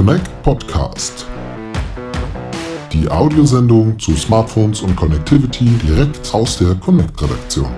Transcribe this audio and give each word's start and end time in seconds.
Connect 0.00 0.42
Podcast. 0.42 1.26
Die 2.90 3.06
Audiosendung 3.10 3.98
zu 3.98 4.16
Smartphones 4.16 4.80
und 4.80 4.96
Connectivity 4.96 5.66
direkt 5.76 6.32
aus 6.32 6.56
der 6.56 6.74
Connect-Redaktion. 6.76 7.70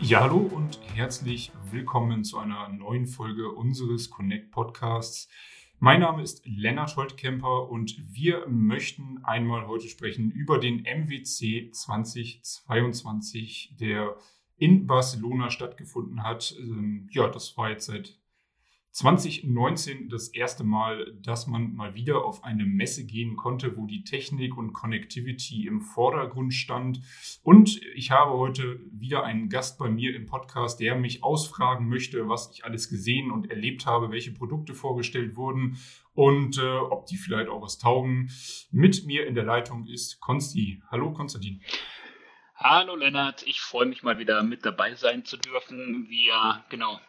Ja, 0.00 0.20
hallo 0.20 0.38
und 0.38 0.80
herzlich 0.94 1.52
willkommen 1.70 2.24
zu 2.24 2.38
einer 2.38 2.70
neuen 2.70 3.06
Folge 3.06 3.50
unseres 3.50 4.08
Connect 4.08 4.50
Podcasts. 4.50 5.28
Mein 5.84 5.98
Name 5.98 6.22
ist 6.22 6.46
Lennart 6.46 6.94
Holtkemper 6.94 7.68
und 7.68 7.96
wir 8.14 8.46
möchten 8.46 9.18
einmal 9.24 9.66
heute 9.66 9.88
sprechen 9.88 10.30
über 10.30 10.60
den 10.60 10.84
MWC 10.84 11.72
2022, 11.72 13.74
der 13.80 14.16
in 14.56 14.86
Barcelona 14.86 15.50
stattgefunden 15.50 16.22
hat. 16.22 16.54
Ähm, 16.56 17.08
ja, 17.10 17.26
das 17.26 17.56
war 17.56 17.70
jetzt 17.70 17.86
seit 17.86 18.16
2019 18.92 20.10
das 20.10 20.28
erste 20.28 20.64
Mal, 20.64 21.14
dass 21.22 21.46
man 21.46 21.74
mal 21.74 21.94
wieder 21.94 22.26
auf 22.26 22.44
eine 22.44 22.66
Messe 22.66 23.06
gehen 23.06 23.36
konnte, 23.36 23.74
wo 23.78 23.86
die 23.86 24.04
Technik 24.04 24.58
und 24.58 24.74
Connectivity 24.74 25.66
im 25.66 25.80
Vordergrund 25.80 26.52
stand. 26.52 27.00
Und 27.42 27.80
ich 27.94 28.10
habe 28.10 28.32
heute 28.32 28.80
wieder 28.92 29.24
einen 29.24 29.48
Gast 29.48 29.78
bei 29.78 29.88
mir 29.88 30.14
im 30.14 30.26
Podcast, 30.26 30.78
der 30.78 30.94
mich 30.94 31.24
ausfragen 31.24 31.88
möchte, 31.88 32.28
was 32.28 32.50
ich 32.52 32.66
alles 32.66 32.90
gesehen 32.90 33.30
und 33.30 33.50
erlebt 33.50 33.86
habe, 33.86 34.10
welche 34.10 34.32
Produkte 34.32 34.74
vorgestellt 34.74 35.36
wurden 35.36 35.78
und 36.14 36.58
äh, 36.58 36.76
ob 36.76 37.06
die 37.06 37.16
vielleicht 37.16 37.48
auch 37.48 37.62
was 37.62 37.78
taugen. 37.78 38.30
Mit 38.70 39.06
mir 39.06 39.26
in 39.26 39.34
der 39.34 39.44
Leitung 39.44 39.86
ist 39.86 40.20
Konsti. 40.20 40.82
Hallo 40.90 41.14
Konstantin. 41.14 41.62
Hallo 42.64 42.94
Lennart, 42.94 43.42
ich 43.44 43.60
freue 43.60 43.86
mich 43.86 44.04
mal 44.04 44.18
wieder 44.18 44.44
mit 44.44 44.64
dabei 44.64 44.94
sein 44.94 45.24
zu 45.24 45.36
dürfen. 45.36 46.08
Wir, 46.08 46.62
genau, 46.68 47.00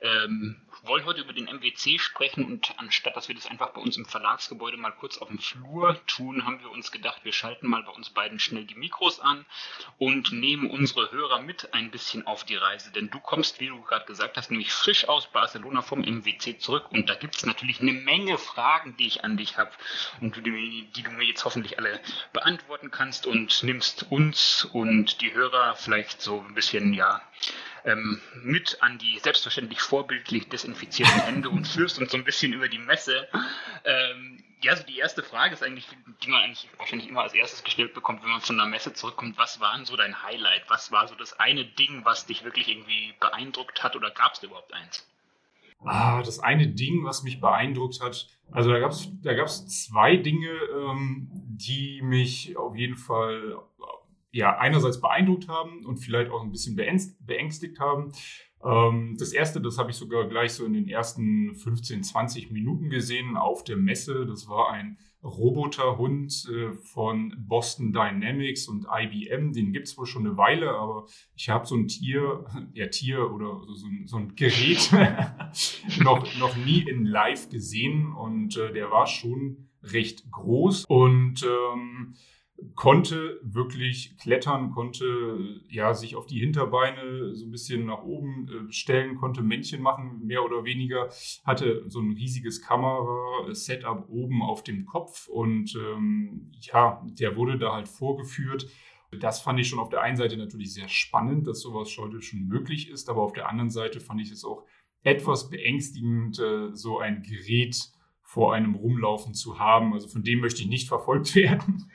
ähm, 0.00 0.58
wollen 0.84 1.04
heute 1.04 1.20
über 1.20 1.34
den 1.34 1.44
MWC 1.44 1.98
sprechen 1.98 2.44
und 2.44 2.72
anstatt 2.78 3.14
dass 3.14 3.28
wir 3.28 3.34
das 3.34 3.46
einfach 3.46 3.70
bei 3.70 3.80
uns 3.82 3.98
im 3.98 4.06
Verlagsgebäude 4.06 4.78
mal 4.78 4.90
kurz 4.90 5.18
auf 5.18 5.28
dem 5.28 5.38
Flur 5.38 6.00
tun, 6.06 6.46
haben 6.46 6.60
wir 6.60 6.70
uns 6.70 6.90
gedacht, 6.90 7.24
wir 7.24 7.32
schalten 7.32 7.68
mal 7.68 7.82
bei 7.82 7.92
uns 7.92 8.10
beiden 8.10 8.38
schnell 8.38 8.64
die 8.64 8.74
Mikros 8.74 9.20
an 9.20 9.44
und 9.98 10.32
nehmen 10.32 10.70
unsere 10.70 11.12
Hörer 11.12 11.40
mit 11.40 11.74
ein 11.74 11.90
bisschen 11.90 12.26
auf 12.26 12.44
die 12.44 12.56
Reise. 12.56 12.90
Denn 12.90 13.10
du 13.10 13.20
kommst, 13.20 13.60
wie 13.60 13.68
du 13.68 13.82
gerade 13.82 14.06
gesagt 14.06 14.38
hast, 14.38 14.50
nämlich 14.50 14.72
frisch 14.72 15.08
aus 15.08 15.30
Barcelona 15.30 15.82
vom 15.82 16.00
MWC 16.00 16.58
zurück 16.58 16.90
und 16.90 17.10
da 17.10 17.14
gibt 17.14 17.36
es 17.36 17.44
natürlich 17.44 17.80
eine 17.80 17.92
Menge 17.92 18.38
Fragen, 18.38 18.96
die 18.96 19.06
ich 19.06 19.24
an 19.24 19.36
dich 19.36 19.58
habe 19.58 19.70
und 20.22 20.36
die, 20.36 20.88
die 20.96 21.02
du 21.02 21.10
mir 21.10 21.24
jetzt 21.24 21.44
hoffentlich 21.44 21.78
alle 21.78 22.00
beantworten 22.32 22.90
kannst 22.90 23.26
und 23.26 23.62
nimmst 23.62 24.10
uns 24.10 24.64
und 24.64 25.01
die 25.04 25.32
Hörer 25.32 25.74
vielleicht 25.76 26.20
so 26.20 26.40
ein 26.40 26.54
bisschen, 26.54 26.92
ja, 26.92 27.22
ähm, 27.84 28.20
mit 28.42 28.78
an 28.80 28.98
die 28.98 29.18
selbstverständlich 29.18 29.80
vorbildlich 29.80 30.48
desinfizierten 30.48 31.20
Hände 31.22 31.50
und 31.50 31.66
führst 31.66 31.98
uns 31.98 32.12
so 32.12 32.16
ein 32.16 32.24
bisschen 32.24 32.52
über 32.52 32.68
die 32.68 32.78
Messe. 32.78 33.28
Ähm, 33.84 34.42
ja, 34.62 34.72
also 34.72 34.84
die 34.84 34.98
erste 34.98 35.22
Frage 35.22 35.54
ist 35.54 35.62
eigentlich, 35.64 35.88
die 36.22 36.28
man 36.28 36.42
eigentlich 36.42 36.68
wahrscheinlich 36.78 37.08
immer 37.08 37.22
als 37.22 37.34
erstes 37.34 37.64
gestellt 37.64 37.94
bekommt, 37.94 38.22
wenn 38.22 38.30
man 38.30 38.40
von 38.40 38.56
der 38.56 38.66
Messe 38.66 38.92
zurückkommt. 38.92 39.36
Was 39.36 39.60
war 39.60 39.76
denn 39.76 39.86
so 39.86 39.96
dein 39.96 40.22
Highlight? 40.22 40.62
Was 40.68 40.92
war 40.92 41.08
so 41.08 41.16
das 41.16 41.38
eine 41.40 41.64
Ding, 41.64 42.04
was 42.04 42.26
dich 42.26 42.44
wirklich 42.44 42.68
irgendwie 42.68 43.14
beeindruckt 43.18 43.82
hat 43.82 43.96
oder 43.96 44.10
gab 44.10 44.34
es 44.34 44.42
überhaupt 44.42 44.72
eins? 44.72 45.08
Ah, 45.84 46.22
das 46.22 46.38
eine 46.38 46.68
Ding, 46.68 47.04
was 47.04 47.24
mich 47.24 47.40
beeindruckt 47.40 48.00
hat, 48.00 48.28
also 48.52 48.70
da 48.70 48.78
gab 48.78 48.92
es 48.92 49.08
da 49.22 49.34
gab's 49.34 49.66
zwei 49.84 50.16
Dinge, 50.16 50.48
ähm, 50.48 51.28
die 51.32 52.02
mich 52.02 52.56
auf 52.56 52.76
jeden 52.76 52.96
Fall 52.96 53.58
ja, 54.32 54.56
einerseits 54.58 55.00
beeindruckt 55.00 55.48
haben 55.48 55.84
und 55.84 55.98
vielleicht 55.98 56.30
auch 56.30 56.42
ein 56.42 56.50
bisschen 56.50 56.74
beängstigt 56.74 57.78
haben. 57.78 58.12
Ähm, 58.64 59.16
das 59.18 59.32
erste, 59.32 59.60
das 59.60 59.78
habe 59.78 59.90
ich 59.90 59.96
sogar 59.96 60.28
gleich 60.28 60.52
so 60.54 60.64
in 60.64 60.72
den 60.72 60.88
ersten 60.88 61.54
15, 61.54 62.02
20 62.02 62.50
Minuten 62.50 62.90
gesehen 62.90 63.36
auf 63.36 63.64
der 63.64 63.76
Messe. 63.76 64.24
Das 64.26 64.48
war 64.48 64.70
ein 64.70 64.98
Roboterhund 65.22 66.48
äh, 66.48 66.72
von 66.72 67.34
Boston 67.38 67.92
Dynamics 67.92 68.68
und 68.68 68.86
IBM. 68.90 69.52
Den 69.52 69.72
gibt 69.72 69.88
es 69.88 69.98
wohl 69.98 70.06
schon 70.06 70.26
eine 70.26 70.36
Weile, 70.36 70.70
aber 70.70 71.06
ich 71.36 71.48
habe 71.48 71.66
so 71.66 71.76
ein 71.76 71.88
Tier, 71.88 72.44
ja 72.72 72.86
Tier 72.86 73.30
oder 73.30 73.60
so 73.74 73.86
ein, 73.86 74.06
so 74.06 74.16
ein 74.16 74.34
Gerät 74.34 74.90
noch, 76.00 76.38
noch 76.38 76.56
nie 76.56 76.80
in 76.88 77.04
Live 77.04 77.50
gesehen 77.50 78.12
und 78.12 78.56
äh, 78.56 78.72
der 78.72 78.90
war 78.90 79.06
schon 79.06 79.68
recht 79.82 80.30
groß 80.30 80.84
und 80.86 81.42
ähm, 81.42 82.14
konnte 82.74 83.40
wirklich 83.42 84.16
klettern, 84.18 84.70
konnte 84.70 85.60
ja 85.68 85.94
sich 85.94 86.16
auf 86.16 86.26
die 86.26 86.40
Hinterbeine 86.40 87.34
so 87.34 87.46
ein 87.46 87.50
bisschen 87.50 87.86
nach 87.86 88.02
oben 88.02 88.48
äh, 88.48 88.72
stellen, 88.72 89.16
konnte 89.16 89.42
Männchen 89.42 89.82
machen, 89.82 90.20
mehr 90.24 90.44
oder 90.44 90.64
weniger, 90.64 91.08
hatte 91.44 91.84
so 91.88 92.00
ein 92.00 92.12
riesiges 92.12 92.62
Kamera-Setup 92.62 94.08
oben 94.08 94.42
auf 94.42 94.62
dem 94.62 94.86
Kopf 94.86 95.28
und 95.28 95.74
ähm, 95.76 96.52
ja, 96.60 97.04
der 97.04 97.36
wurde 97.36 97.58
da 97.58 97.72
halt 97.72 97.88
vorgeführt. 97.88 98.66
Das 99.20 99.42
fand 99.42 99.60
ich 99.60 99.68
schon 99.68 99.78
auf 99.78 99.90
der 99.90 100.00
einen 100.00 100.16
Seite 100.16 100.36
natürlich 100.36 100.72
sehr 100.72 100.88
spannend, 100.88 101.46
dass 101.46 101.60
sowas 101.60 101.94
heute 101.98 102.22
schon 102.22 102.46
möglich 102.46 102.88
ist, 102.88 103.10
aber 103.10 103.22
auf 103.22 103.34
der 103.34 103.48
anderen 103.48 103.70
Seite 103.70 104.00
fand 104.00 104.20
ich 104.20 104.30
es 104.30 104.44
auch 104.44 104.64
etwas 105.02 105.50
beängstigend, 105.50 106.38
äh, 106.38 106.74
so 106.74 106.98
ein 106.98 107.22
Gerät 107.22 107.92
vor 108.32 108.54
einem 108.54 108.74
rumlaufen 108.74 109.34
zu 109.34 109.58
haben. 109.58 109.92
Also 109.92 110.08
von 110.08 110.24
dem 110.24 110.40
möchte 110.40 110.62
ich 110.62 110.68
nicht 110.68 110.88
verfolgt 110.88 111.34
werden. 111.34 111.92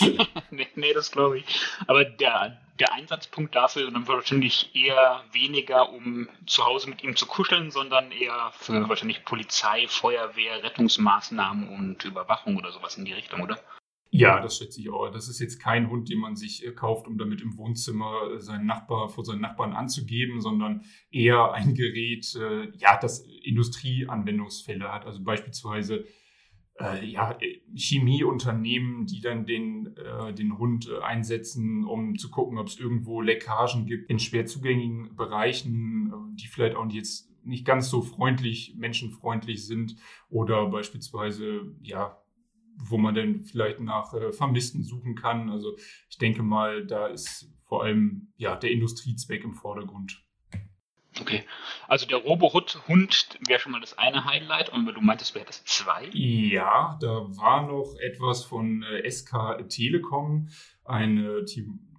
nee, 0.50 0.66
nee, 0.74 0.92
das 0.92 1.12
glaube 1.12 1.38
ich. 1.38 1.44
Aber 1.86 2.04
der, 2.04 2.60
der 2.80 2.92
Einsatzpunkt 2.92 3.54
dafür 3.54 3.88
dann 3.92 4.08
wahrscheinlich 4.08 4.74
eher 4.74 5.22
weniger, 5.30 5.92
um 5.92 6.28
zu 6.44 6.66
Hause 6.66 6.90
mit 6.90 7.04
ihm 7.04 7.14
zu 7.14 7.26
kuscheln, 7.26 7.70
sondern 7.70 8.10
eher 8.10 8.52
für 8.58 8.88
wahrscheinlich 8.88 9.24
Polizei, 9.24 9.86
Feuerwehr, 9.86 10.64
Rettungsmaßnahmen 10.64 11.68
und 11.68 12.04
Überwachung 12.04 12.56
oder 12.56 12.72
sowas 12.72 12.96
in 12.96 13.04
die 13.04 13.12
Richtung, 13.12 13.42
oder? 13.42 13.56
Ja, 14.10 14.40
das 14.40 14.56
schätze 14.56 14.80
ich 14.80 14.88
auch. 14.90 15.10
Das 15.10 15.28
ist 15.28 15.40
jetzt 15.40 15.58
kein 15.58 15.90
Hund, 15.90 16.08
den 16.08 16.18
man 16.18 16.36
sich 16.36 16.64
äh, 16.64 16.72
kauft, 16.72 17.06
um 17.06 17.18
damit 17.18 17.42
im 17.42 17.56
Wohnzimmer 17.58 18.34
äh, 18.34 18.40
seinen 18.40 18.66
Nachbar 18.66 19.08
vor 19.08 19.24
seinen 19.24 19.40
Nachbarn 19.40 19.72
anzugeben, 19.72 20.40
sondern 20.40 20.84
eher 21.10 21.52
ein 21.52 21.74
Gerät, 21.74 22.34
äh, 22.36 22.70
ja, 22.78 22.98
das 22.98 23.26
Industrieanwendungsfälle 23.42 24.92
hat. 24.92 25.06
Also 25.06 25.22
beispielsweise 25.22 26.04
äh, 26.80 27.04
ja, 27.04 27.36
Chemieunternehmen, 27.74 29.06
die 29.06 29.20
dann 29.20 29.44
den, 29.44 29.96
äh, 29.96 30.32
den 30.32 30.56
Hund 30.56 30.88
einsetzen, 31.02 31.84
um 31.84 32.16
zu 32.16 32.30
gucken, 32.30 32.58
ob 32.58 32.68
es 32.68 32.78
irgendwo 32.78 33.20
Leckagen 33.20 33.86
gibt 33.86 34.08
in 34.08 34.18
schwer 34.18 34.46
zugänglichen 34.46 35.16
Bereichen, 35.16 36.36
die 36.36 36.46
vielleicht 36.46 36.76
auch 36.76 36.88
jetzt 36.90 37.30
nicht 37.44 37.64
ganz 37.64 37.88
so 37.90 38.02
freundlich, 38.02 38.74
menschenfreundlich 38.76 39.66
sind 39.66 39.96
oder 40.28 40.68
beispielsweise, 40.68 41.74
ja, 41.82 42.18
wo 42.76 42.98
man 42.98 43.14
dann 43.14 43.44
vielleicht 43.44 43.80
nach 43.80 44.14
äh, 44.14 44.32
Vermissten 44.32 44.82
suchen 44.82 45.14
kann. 45.14 45.50
Also 45.50 45.76
ich 46.08 46.18
denke 46.18 46.42
mal, 46.42 46.86
da 46.86 47.06
ist 47.06 47.50
vor 47.64 47.84
allem 47.84 48.32
ja 48.36 48.56
der 48.56 48.70
Industriezweck 48.70 49.44
im 49.44 49.54
Vordergrund. 49.54 50.22
Okay, 51.20 51.44
also 51.88 52.06
der 52.06 52.18
Robohund 52.18 52.78
wäre 53.46 53.58
schon 53.58 53.72
mal 53.72 53.80
das 53.80 53.96
eine 53.96 54.26
Highlight 54.26 54.68
und 54.68 54.86
du 54.86 55.00
meintest, 55.00 55.34
du 55.34 55.40
hättest 55.40 55.66
zwei? 55.66 56.10
Ja, 56.12 56.98
da 57.00 57.26
war 57.36 57.66
noch 57.66 57.94
etwas 58.00 58.44
von 58.44 58.82
äh, 58.82 59.10
SK 59.10 59.66
Telekom, 59.68 60.48
ein 60.84 61.24
äh, 61.24 61.44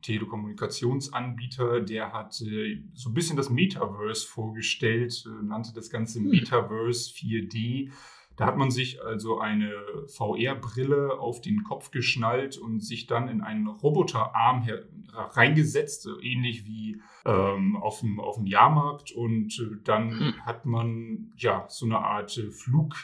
Telekommunikationsanbieter, 0.03 1.81
der 1.81 2.13
hat 2.13 2.39
äh, 2.41 2.83
so 2.93 3.09
ein 3.09 3.13
bisschen 3.15 3.37
das 3.37 3.49
Metaverse 3.49 4.27
vorgestellt, 4.27 5.23
äh, 5.25 5.43
nannte 5.43 5.73
das 5.73 5.89
Ganze 5.89 6.19
hm. 6.19 6.29
Metaverse 6.29 7.11
4D. 7.13 7.91
Da 8.37 8.45
hat 8.45 8.55
man 8.55 8.69
sich 8.69 9.03
also 9.03 9.39
eine 9.39 9.73
VR-Brille 10.07 11.19
auf 11.19 11.41
den 11.41 11.63
Kopf 11.63 11.89
geschnallt 11.89 12.57
und 12.57 12.81
sich 12.81 13.07
dann 13.07 13.27
in 13.27 13.41
einen 13.41 13.67
Roboterarm 13.67 14.67
reingesetzt, 15.11 16.07
ähnlich 16.21 16.65
wie 16.65 17.01
ähm, 17.25 17.75
auf, 17.75 18.01
dem, 18.01 18.19
auf 18.19 18.35
dem 18.35 18.45
Jahrmarkt. 18.45 19.11
Und 19.11 19.59
äh, 19.59 19.77
dann 19.83 20.19
hm. 20.19 20.45
hat 20.45 20.65
man 20.65 21.33
ja 21.37 21.65
so 21.67 21.87
eine 21.87 21.97
Art 21.97 22.37
äh, 22.37 22.51
Flug 22.51 22.95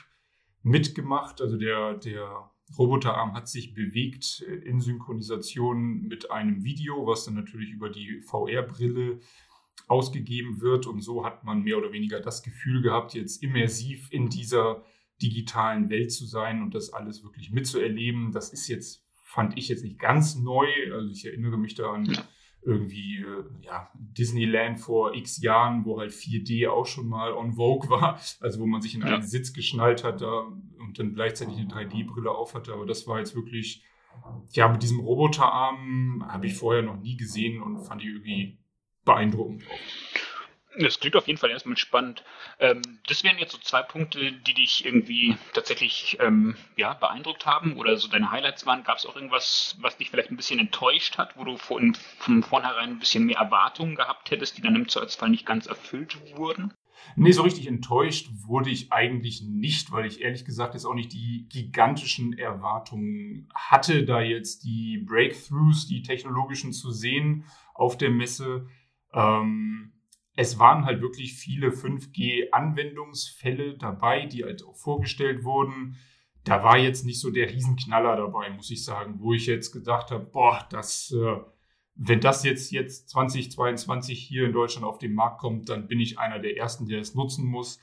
mitgemacht. 0.61 1.41
Also 1.41 1.57
der, 1.57 1.95
der 1.95 2.51
Roboterarm 2.77 3.33
hat 3.33 3.47
sich 3.47 3.73
bewegt 3.73 4.45
äh, 4.47 4.53
in 4.53 4.79
Synchronisation 4.79 6.03
mit 6.03 6.29
einem 6.29 6.63
Video, 6.63 7.07
was 7.07 7.25
dann 7.25 7.33
natürlich 7.33 7.71
über 7.71 7.89
die 7.89 8.21
VR-Brille 8.21 9.19
ausgegeben 9.87 10.61
wird. 10.61 10.85
Und 10.85 11.01
so 11.01 11.25
hat 11.25 11.43
man 11.43 11.63
mehr 11.63 11.79
oder 11.79 11.91
weniger 11.91 12.19
das 12.19 12.43
Gefühl 12.43 12.83
gehabt, 12.83 13.15
jetzt 13.15 13.41
immersiv 13.41 14.09
in 14.11 14.29
dieser 14.29 14.83
digitalen 15.21 15.89
Welt 15.89 16.11
zu 16.11 16.25
sein 16.25 16.61
und 16.61 16.75
das 16.75 16.91
alles 16.91 17.23
wirklich 17.23 17.51
mitzuerleben. 17.51 18.31
Das 18.31 18.51
ist 18.51 18.67
jetzt, 18.67 19.05
fand 19.23 19.57
ich 19.57 19.69
jetzt 19.69 19.83
nicht 19.83 19.99
ganz 19.99 20.35
neu. 20.35 20.67
Also 20.93 21.11
ich 21.11 21.25
erinnere 21.25 21.57
mich 21.57 21.75
da 21.75 21.91
an 21.91 22.17
irgendwie 22.65 23.17
äh, 23.17 23.43
ja, 23.65 23.89
Disneyland 23.93 24.79
vor 24.79 25.13
x 25.13 25.41
Jahren, 25.41 25.83
wo 25.85 25.99
halt 25.99 26.11
4D 26.11 26.69
auch 26.69 26.85
schon 26.85 27.09
mal 27.09 27.33
on 27.33 27.53
Vogue 27.53 27.89
war, 27.89 28.19
also 28.39 28.59
wo 28.61 28.65
man 28.65 28.81
sich 28.81 28.95
in 28.95 29.03
einen 29.03 29.21
ja. 29.21 29.27
Sitz 29.27 29.53
geschnallt 29.53 30.03
hat 30.03 30.21
da 30.21 30.47
und 30.79 30.97
dann 30.97 31.13
gleichzeitig 31.13 31.57
eine 31.57 31.67
3D-Brille 31.67 32.31
auf 32.31 32.53
hatte. 32.53 32.73
Aber 32.73 32.85
das 32.85 33.05
war 33.05 33.19
jetzt 33.19 33.35
wirklich 33.35 33.83
ja, 34.51 34.67
mit 34.67 34.83
diesem 34.83 34.99
Roboterarm 34.99 36.25
habe 36.27 36.47
ich 36.47 36.55
vorher 36.55 36.83
noch 36.83 36.99
nie 36.99 37.17
gesehen 37.17 37.61
und 37.61 37.79
fand 37.79 38.01
die 38.01 38.07
irgendwie 38.07 38.59
beeindruckend. 39.05 39.63
Das 40.77 40.99
klingt 40.99 41.15
auf 41.15 41.27
jeden 41.27 41.39
Fall 41.39 41.51
erstmal 41.51 41.77
spannend. 41.77 42.23
Ähm, 42.59 42.81
das 43.07 43.23
wären 43.23 43.37
jetzt 43.37 43.51
so 43.51 43.57
zwei 43.59 43.83
Punkte, 43.83 44.31
die 44.31 44.53
dich 44.53 44.85
irgendwie 44.85 45.37
tatsächlich 45.53 46.17
ähm, 46.19 46.55
ja, 46.75 46.93
beeindruckt 46.93 47.45
haben 47.45 47.77
oder 47.77 47.97
so 47.97 48.07
deine 48.07 48.31
Highlights 48.31 48.65
waren. 48.65 48.83
Gab 48.83 48.97
es 48.97 49.05
auch 49.05 49.15
irgendwas, 49.15 49.77
was 49.79 49.97
dich 49.97 50.09
vielleicht 50.09 50.31
ein 50.31 50.37
bisschen 50.37 50.59
enttäuscht 50.59 51.17
hat, 51.17 51.37
wo 51.37 51.43
du 51.43 51.57
von, 51.57 51.95
von 52.17 52.43
vornherein 52.43 52.91
ein 52.91 52.99
bisschen 52.99 53.25
mehr 53.25 53.37
Erwartungen 53.37 53.95
gehabt 53.95 54.31
hättest, 54.31 54.57
die 54.57 54.61
dann 54.61 54.75
im 54.75 54.89
Zweifelsfall 54.89 55.29
nicht 55.29 55.45
ganz 55.45 55.67
erfüllt 55.67 56.17
wurden? 56.35 56.73
Nee, 57.15 57.31
so 57.31 57.43
richtig 57.43 57.67
enttäuscht 57.67 58.29
wurde 58.47 58.69
ich 58.69 58.91
eigentlich 58.91 59.43
nicht, 59.43 59.91
weil 59.91 60.05
ich 60.05 60.21
ehrlich 60.21 60.45
gesagt 60.45 60.73
jetzt 60.73 60.85
auch 60.85 60.93
nicht 60.93 61.13
die 61.13 61.47
gigantischen 61.49 62.37
Erwartungen 62.37 63.49
hatte, 63.53 64.05
da 64.05 64.21
jetzt 64.21 64.63
die 64.63 64.97
Breakthroughs, 64.97 65.87
die 65.87 66.01
technologischen 66.01 66.73
zu 66.73 66.91
sehen 66.91 67.45
auf 67.73 67.97
der 67.97 68.09
Messe. 68.09 68.67
Ähm, 69.13 69.91
es 70.35 70.57
waren 70.57 70.85
halt 70.85 71.01
wirklich 71.01 71.33
viele 71.33 71.69
5G-Anwendungsfälle 71.69 73.77
dabei, 73.77 74.25
die 74.25 74.43
halt 74.43 74.65
auch 74.65 74.75
vorgestellt 74.75 75.43
wurden. 75.43 75.97
Da 76.43 76.63
war 76.63 76.75
jetzt 76.77 77.05
nicht 77.05 77.19
so 77.19 77.29
der 77.29 77.51
Riesenknaller 77.51 78.15
dabei, 78.15 78.49
muss 78.49 78.71
ich 78.71 78.83
sagen, 78.83 79.19
wo 79.19 79.33
ich 79.33 79.45
jetzt 79.45 79.71
gedacht 79.71 80.09
habe, 80.11 80.25
boah, 80.25 80.65
das, 80.71 81.11
äh, 81.11 81.35
wenn 81.95 82.19
das 82.19 82.43
jetzt, 82.43 82.71
jetzt 82.71 83.09
2022 83.09 84.19
hier 84.19 84.45
in 84.45 84.53
Deutschland 84.53 84.85
auf 84.85 84.97
den 84.97 85.13
Markt 85.13 85.39
kommt, 85.39 85.69
dann 85.69 85.87
bin 85.87 85.99
ich 85.99 86.17
einer 86.17 86.39
der 86.39 86.57
Ersten, 86.57 86.87
der 86.87 86.99
es 86.99 87.13
nutzen 87.13 87.45
muss. 87.45 87.79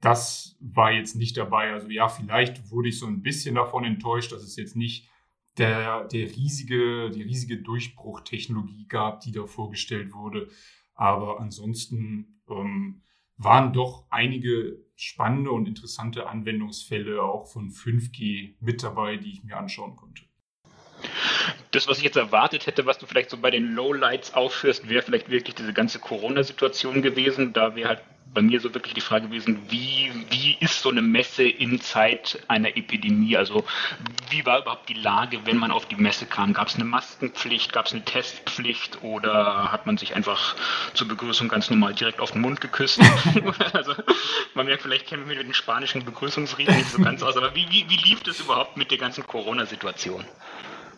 Das 0.00 0.58
war 0.60 0.92
jetzt 0.92 1.16
nicht 1.16 1.38
dabei. 1.38 1.72
Also 1.72 1.88
ja, 1.88 2.08
vielleicht 2.08 2.70
wurde 2.70 2.90
ich 2.90 2.98
so 2.98 3.06
ein 3.06 3.22
bisschen 3.22 3.54
davon 3.54 3.84
enttäuscht, 3.84 4.32
dass 4.32 4.42
es 4.42 4.56
jetzt 4.56 4.76
nicht 4.76 5.08
der, 5.56 6.04
der 6.08 6.28
riesige, 6.28 7.08
die 7.10 7.22
riesige 7.22 7.62
Durchbruchtechnologie 7.62 8.86
gab, 8.86 9.20
die 9.20 9.32
da 9.32 9.46
vorgestellt 9.46 10.12
wurde. 10.12 10.50
Aber 10.94 11.40
ansonsten 11.40 12.40
ähm, 12.48 13.02
waren 13.36 13.72
doch 13.72 14.06
einige 14.10 14.78
spannende 14.96 15.50
und 15.50 15.66
interessante 15.66 16.28
Anwendungsfälle 16.28 17.22
auch 17.22 17.46
von 17.46 17.70
5G 17.70 18.54
mit 18.60 18.82
dabei, 18.82 19.16
die 19.16 19.32
ich 19.32 19.44
mir 19.44 19.56
anschauen 19.56 19.96
konnte. 19.96 20.22
Das, 21.72 21.88
was 21.88 21.98
ich 21.98 22.04
jetzt 22.04 22.16
erwartet 22.16 22.66
hätte, 22.66 22.86
was 22.86 22.98
du 22.98 23.06
vielleicht 23.06 23.30
so 23.30 23.36
bei 23.36 23.50
den 23.50 23.74
Lowlights 23.74 24.34
aufführst, 24.34 24.88
wäre 24.88 25.02
vielleicht 25.02 25.28
wirklich 25.28 25.56
diese 25.56 25.72
ganze 25.72 25.98
Corona-Situation 25.98 27.02
gewesen. 27.02 27.52
Da 27.52 27.74
wäre 27.74 27.88
halt 27.88 28.02
bei 28.34 28.42
mir 28.42 28.60
so 28.60 28.74
wirklich 28.74 28.94
die 28.94 29.00
Frage 29.00 29.28
gewesen, 29.28 29.62
wie, 29.68 30.10
wie 30.30 30.56
ist 30.60 30.82
so 30.82 30.90
eine 30.90 31.02
Messe 31.02 31.44
in 31.44 31.80
Zeit 31.80 32.42
einer 32.48 32.76
Epidemie? 32.76 33.36
Also 33.36 33.64
wie 34.28 34.44
war 34.44 34.60
überhaupt 34.60 34.88
die 34.88 34.94
Lage, 34.94 35.38
wenn 35.44 35.56
man 35.56 35.70
auf 35.70 35.86
die 35.86 35.94
Messe 35.94 36.26
kam? 36.26 36.52
Gab 36.52 36.68
es 36.68 36.74
eine 36.74 36.84
Maskenpflicht, 36.84 37.72
gab 37.72 37.86
es 37.86 37.92
eine 37.92 38.04
Testpflicht 38.04 39.02
oder 39.02 39.70
hat 39.70 39.86
man 39.86 39.96
sich 39.96 40.16
einfach 40.16 40.56
zur 40.94 41.08
Begrüßung 41.08 41.48
ganz 41.48 41.70
normal 41.70 41.94
direkt 41.94 42.20
auf 42.20 42.32
den 42.32 42.40
Mund 42.40 42.60
geküsst? 42.60 43.00
also 43.72 43.94
man 44.54 44.66
merkt, 44.66 44.82
vielleicht 44.82 45.06
kennen 45.06 45.28
wir 45.28 45.36
mit 45.36 45.46
den 45.46 45.54
spanischen 45.54 46.04
Begrüßungsreden 46.04 46.76
nicht 46.76 46.90
so 46.90 47.00
ganz 47.00 47.22
aus, 47.22 47.36
aber 47.36 47.54
wie, 47.54 47.66
wie, 47.70 47.88
wie 47.88 47.96
lief 47.96 48.22
das 48.24 48.40
überhaupt 48.40 48.76
mit 48.76 48.90
der 48.90 48.98
ganzen 48.98 49.24
Corona-Situation? 49.26 50.24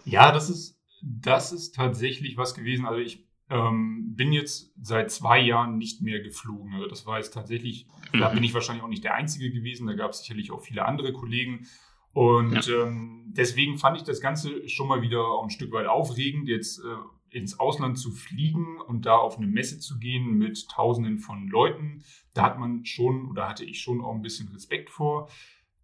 Ja, 0.04 0.32
das 0.32 0.48
ist, 0.48 0.78
das 1.02 1.52
ist 1.52 1.74
tatsächlich 1.74 2.38
was 2.38 2.54
gewesen. 2.54 2.86
Also 2.86 3.00
ich 3.00 3.25
ähm, 3.48 4.14
bin 4.16 4.32
jetzt 4.32 4.72
seit 4.80 5.10
zwei 5.10 5.40
Jahren 5.40 5.78
nicht 5.78 6.02
mehr 6.02 6.20
geflogen. 6.20 6.74
Also 6.74 6.88
das 6.88 7.06
war 7.06 7.18
jetzt 7.18 7.32
tatsächlich, 7.32 7.86
mhm. 8.12 8.20
da 8.20 8.28
bin 8.30 8.42
ich 8.42 8.54
wahrscheinlich 8.54 8.84
auch 8.84 8.88
nicht 8.88 9.04
der 9.04 9.14
Einzige 9.14 9.50
gewesen. 9.50 9.86
Da 9.86 9.94
gab 9.94 10.10
es 10.10 10.20
sicherlich 10.20 10.50
auch 10.50 10.62
viele 10.62 10.84
andere 10.84 11.12
Kollegen. 11.12 11.66
Und 12.12 12.66
ja. 12.66 12.84
ähm, 12.84 13.32
deswegen 13.36 13.78
fand 13.78 13.98
ich 13.98 14.02
das 14.02 14.20
Ganze 14.20 14.68
schon 14.68 14.88
mal 14.88 15.02
wieder 15.02 15.20
auch 15.20 15.44
ein 15.44 15.50
Stück 15.50 15.72
weit 15.72 15.86
aufregend, 15.86 16.48
jetzt 16.48 16.78
äh, 16.78 17.36
ins 17.36 17.60
Ausland 17.60 17.98
zu 17.98 18.10
fliegen 18.10 18.80
und 18.80 19.04
da 19.04 19.16
auf 19.16 19.36
eine 19.36 19.46
Messe 19.46 19.78
zu 19.78 19.98
gehen 19.98 20.38
mit 20.38 20.68
Tausenden 20.70 21.18
von 21.18 21.48
Leuten. 21.48 22.02
Da 22.34 22.42
hat 22.42 22.58
man 22.58 22.84
schon 22.86 23.28
oder 23.28 23.48
hatte 23.48 23.64
ich 23.64 23.80
schon 23.80 24.00
auch 24.00 24.14
ein 24.14 24.22
bisschen 24.22 24.48
Respekt 24.48 24.90
vor. 24.90 25.28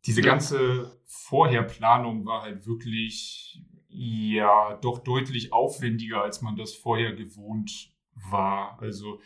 Diese 0.06 0.22
ganze 0.22 0.98
Vorherplanung 1.04 2.24
war 2.24 2.42
halt 2.42 2.66
wirklich 2.66 3.62
ja 3.92 4.78
doch 4.82 4.98
deutlich 4.98 5.52
aufwendiger, 5.52 6.22
als 6.22 6.42
man 6.42 6.56
das 6.56 6.74
vorher 6.74 7.14
gewohnt 7.14 7.92
war. 8.14 8.78
Also 8.80 9.20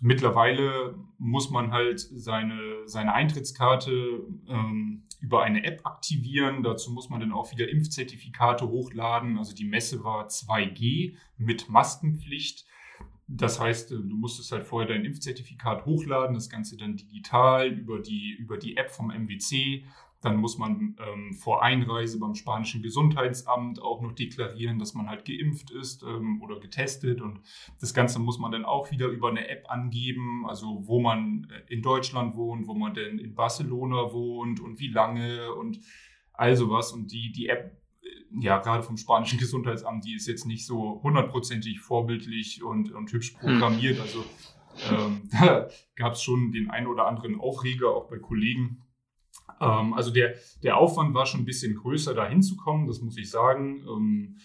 mittlerweile 0.00 0.96
muss 1.18 1.50
man 1.50 1.72
halt 1.72 2.00
seine, 2.00 2.86
seine 2.86 3.14
Eintrittskarte 3.14 4.26
ähm, 4.48 5.04
über 5.20 5.42
eine 5.42 5.64
App 5.64 5.80
aktivieren. 5.84 6.62
Dazu 6.62 6.92
muss 6.92 7.08
man 7.08 7.20
dann 7.20 7.32
auch 7.32 7.52
wieder 7.52 7.68
Impfzertifikate 7.68 8.68
hochladen. 8.68 9.38
Also 9.38 9.54
die 9.54 9.64
Messe 9.64 10.04
war 10.04 10.26
2G 10.26 11.16
mit 11.38 11.68
Maskenpflicht. 11.68 12.66
Das 13.26 13.58
heißt, 13.58 13.90
du 13.92 14.02
musstest 14.02 14.52
halt 14.52 14.66
vorher 14.66 14.88
dein 14.88 15.06
Impfzertifikat 15.06 15.86
hochladen, 15.86 16.34
das 16.34 16.50
Ganze 16.50 16.76
dann 16.76 16.96
digital 16.96 17.68
über 17.68 18.00
die, 18.00 18.32
über 18.38 18.58
die 18.58 18.76
App 18.76 18.90
vom 18.90 19.06
MWC 19.06 19.84
dann 20.24 20.36
muss 20.36 20.58
man 20.58 20.96
ähm, 20.98 21.34
vor 21.34 21.62
Einreise 21.62 22.18
beim 22.18 22.34
spanischen 22.34 22.82
Gesundheitsamt 22.82 23.80
auch 23.80 24.00
noch 24.00 24.12
deklarieren, 24.12 24.78
dass 24.78 24.94
man 24.94 25.08
halt 25.08 25.24
geimpft 25.24 25.70
ist 25.70 26.02
ähm, 26.02 26.40
oder 26.42 26.58
getestet. 26.60 27.20
Und 27.20 27.40
das 27.80 27.92
Ganze 27.92 28.18
muss 28.18 28.38
man 28.38 28.50
dann 28.50 28.64
auch 28.64 28.90
wieder 28.90 29.06
über 29.06 29.28
eine 29.28 29.48
App 29.48 29.66
angeben, 29.68 30.46
also 30.46 30.86
wo 30.86 31.00
man 31.00 31.48
äh, 31.50 31.72
in 31.72 31.82
Deutschland 31.82 32.36
wohnt, 32.36 32.66
wo 32.66 32.74
man 32.74 32.94
denn 32.94 33.18
in 33.18 33.34
Barcelona 33.34 34.12
wohnt 34.12 34.60
und 34.60 34.80
wie 34.80 34.88
lange 34.88 35.52
und 35.52 35.80
all 36.32 36.56
sowas. 36.56 36.92
Und 36.92 37.12
die, 37.12 37.30
die 37.30 37.48
App, 37.48 37.76
äh, 38.02 38.08
ja, 38.40 38.58
gerade 38.58 38.82
vom 38.82 38.96
spanischen 38.96 39.38
Gesundheitsamt, 39.38 40.04
die 40.06 40.14
ist 40.14 40.26
jetzt 40.26 40.46
nicht 40.46 40.66
so 40.66 41.02
hundertprozentig 41.02 41.80
vorbildlich 41.80 42.62
und, 42.62 42.92
und 42.92 43.12
hübsch 43.12 43.34
hm. 43.38 43.40
programmiert. 43.40 44.00
Also 44.00 44.24
ähm, 44.90 45.28
da 45.32 45.68
gab 45.96 46.14
es 46.14 46.22
schon 46.22 46.52
den 46.52 46.70
einen 46.70 46.86
oder 46.86 47.06
anderen 47.06 47.38
Aufreger, 47.38 47.90
auch 47.90 48.08
bei 48.08 48.18
Kollegen 48.18 48.83
ähm, 49.60 49.94
also 49.94 50.10
der, 50.10 50.34
der 50.62 50.76
Aufwand 50.76 51.14
war 51.14 51.26
schon 51.26 51.40
ein 51.40 51.46
bisschen 51.46 51.74
größer, 51.74 52.14
da 52.14 52.26
hinzukommen, 52.26 52.86
das 52.86 53.00
muss 53.00 53.16
ich 53.16 53.30
sagen. 53.30 53.84
Ähm, 53.88 54.38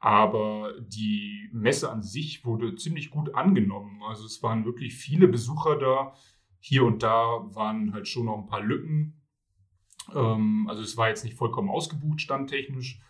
aber 0.00 0.72
die 0.80 1.48
Messe 1.52 1.90
an 1.90 2.02
sich 2.02 2.44
wurde 2.44 2.74
ziemlich 2.74 3.10
gut 3.10 3.34
angenommen. 3.34 4.02
Also 4.02 4.24
es 4.26 4.42
waren 4.42 4.64
wirklich 4.64 4.94
viele 4.94 5.28
Besucher 5.28 5.78
da. 5.78 6.14
Hier 6.58 6.84
und 6.84 7.02
da 7.02 7.14
waren 7.54 7.92
halt 7.92 8.08
schon 8.08 8.26
noch 8.26 8.38
ein 8.38 8.46
paar 8.46 8.62
Lücken. 8.62 9.20
Ähm, 10.14 10.66
also 10.68 10.82
es 10.82 10.96
war 10.96 11.08
jetzt 11.08 11.24
nicht 11.24 11.36
vollkommen 11.36 11.70
ausgebucht, 11.70 12.20
standtechnisch. 12.20 13.00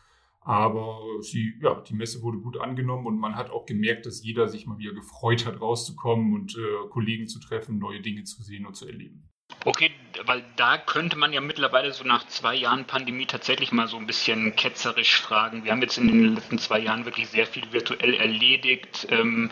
Aber 0.45 1.01
sie, 1.21 1.55
ja, 1.63 1.81
die 1.81 1.95
Messe 1.95 2.21
wurde 2.21 2.39
gut 2.39 2.59
angenommen 2.59 3.07
und 3.07 3.17
man 3.17 3.37
hat 3.37 3.51
auch 3.51 3.65
gemerkt, 3.65 4.07
dass 4.07 4.25
jeder 4.25 4.49
sich 4.49 4.67
mal 4.67 4.77
wieder 4.77 4.93
gefreut 4.93 5.47
hat, 5.47 5.61
rauszukommen 5.61 6.35
und 6.35 6.57
äh, 6.57 6.89
Kollegen 6.91 7.29
zu 7.29 7.39
treffen, 7.39 7.79
neue 7.79 8.01
Dinge 8.01 8.25
zu 8.25 8.43
sehen 8.43 8.67
und 8.67 8.75
zu 8.75 8.87
erleben. 8.87 9.32
Okay, 9.65 9.93
weil 10.27 10.45
da 10.57 10.79
könnte 10.79 11.17
man 11.17 11.33
ja 11.33 11.41
mittlerweile 11.41 11.93
so 11.93 12.05
nach 12.05 12.27
zwei 12.27 12.55
Jahren 12.55 12.85
Pandemie 12.85 13.27
tatsächlich 13.27 13.73
mal 13.73 13.87
so 13.87 13.97
ein 13.97 14.07
bisschen 14.07 14.57
ketzerisch 14.57 15.17
fragen. 15.17 15.65
Wir 15.65 15.73
haben 15.73 15.83
jetzt 15.83 15.99
in 15.99 16.09
den 16.09 16.35
letzten 16.35 16.59
zwei 16.59 16.81
Jahren 16.81 17.05
wirklich 17.05 17.29
sehr 17.29 17.47
viel 17.47 17.73
virtuell 17.73 18.15
erledigt. 18.15 19.07
Ähm, 19.11 19.51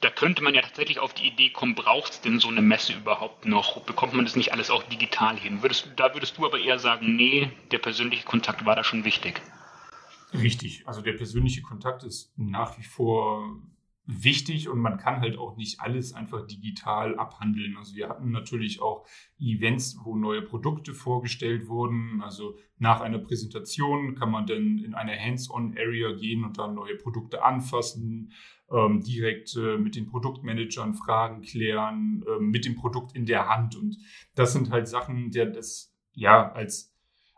da 0.00 0.10
könnte 0.10 0.42
man 0.42 0.54
ja 0.54 0.62
tatsächlich 0.62 0.98
auf 0.98 1.14
die 1.14 1.26
Idee 1.28 1.50
kommen, 1.50 1.74
braucht 1.74 2.12
es 2.12 2.20
denn 2.20 2.40
so 2.40 2.48
eine 2.48 2.60
Messe 2.60 2.92
überhaupt 2.92 3.46
noch? 3.46 3.80
Bekommt 3.82 4.14
man 4.14 4.24
das 4.24 4.36
nicht 4.36 4.52
alles 4.52 4.70
auch 4.70 4.82
digital 4.82 5.38
hin? 5.38 5.62
Würdest, 5.62 5.90
da 5.96 6.12
würdest 6.12 6.38
du 6.38 6.44
aber 6.44 6.58
eher 6.58 6.78
sagen, 6.78 7.14
nee, 7.14 7.50
der 7.70 7.78
persönliche 7.78 8.24
Kontakt 8.24 8.64
war 8.64 8.74
da 8.74 8.82
schon 8.82 9.04
wichtig. 9.04 9.40
Richtig, 10.32 10.86
also 10.88 11.02
der 11.02 11.12
persönliche 11.12 11.62
Kontakt 11.62 12.02
ist 12.04 12.32
nach 12.36 12.78
wie 12.78 12.82
vor 12.82 13.62
wichtig 14.04 14.68
und 14.68 14.80
man 14.80 14.98
kann 14.98 15.20
halt 15.20 15.38
auch 15.38 15.56
nicht 15.56 15.80
alles 15.80 16.12
einfach 16.12 16.46
digital 16.46 17.16
abhandeln. 17.18 17.76
Also 17.76 17.94
wir 17.94 18.08
hatten 18.08 18.30
natürlich 18.30 18.82
auch 18.82 19.06
Events, 19.38 19.98
wo 20.02 20.16
neue 20.16 20.42
Produkte 20.42 20.92
vorgestellt 20.92 21.68
wurden. 21.68 22.20
Also 22.20 22.56
nach 22.78 23.00
einer 23.00 23.18
Präsentation 23.18 24.16
kann 24.16 24.30
man 24.30 24.46
dann 24.46 24.78
in 24.78 24.94
eine 24.94 25.16
Hands-on-Area 25.18 26.12
gehen 26.14 26.44
und 26.44 26.58
dann 26.58 26.74
neue 26.74 26.96
Produkte 26.96 27.44
anfassen, 27.44 28.32
ähm, 28.72 29.00
direkt 29.02 29.54
äh, 29.56 29.78
mit 29.78 29.94
den 29.94 30.06
Produktmanagern 30.06 30.94
Fragen 30.94 31.42
klären, 31.42 32.24
äh, 32.26 32.42
mit 32.42 32.64
dem 32.64 32.74
Produkt 32.74 33.14
in 33.14 33.24
der 33.24 33.48
Hand. 33.48 33.76
Und 33.76 33.98
das 34.34 34.52
sind 34.52 34.70
halt 34.70 34.88
Sachen, 34.88 35.30
der 35.30 35.46
das 35.46 35.94
ja 36.12 36.50
als 36.50 36.91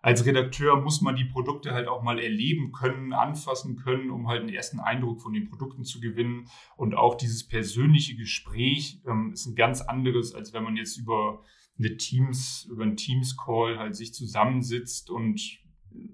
als 0.04 0.26
Redakteur 0.26 0.82
muss 0.82 1.00
man 1.00 1.16
die 1.16 1.24
Produkte 1.24 1.72
halt 1.72 1.88
auch 1.88 2.02
mal 2.02 2.18
erleben 2.18 2.72
können, 2.72 3.14
anfassen 3.14 3.76
können, 3.76 4.10
um 4.10 4.28
halt 4.28 4.42
einen 4.42 4.52
ersten 4.52 4.78
Eindruck 4.78 5.22
von 5.22 5.32
den 5.32 5.48
Produkten 5.48 5.82
zu 5.82 5.98
gewinnen. 5.98 6.46
Und 6.76 6.94
auch 6.94 7.14
dieses 7.14 7.48
persönliche 7.48 8.14
Gespräch 8.14 9.00
ähm, 9.06 9.32
ist 9.32 9.46
ein 9.46 9.54
ganz 9.54 9.80
anderes, 9.80 10.34
als 10.34 10.52
wenn 10.52 10.62
man 10.62 10.76
jetzt 10.76 10.98
über 10.98 11.42
eine 11.78 11.96
Teams, 11.96 12.68
über 12.70 12.82
einen 12.82 12.98
Teams-Call 12.98 13.78
halt 13.78 13.96
sich 13.96 14.12
zusammensitzt 14.12 15.08
und 15.08 15.40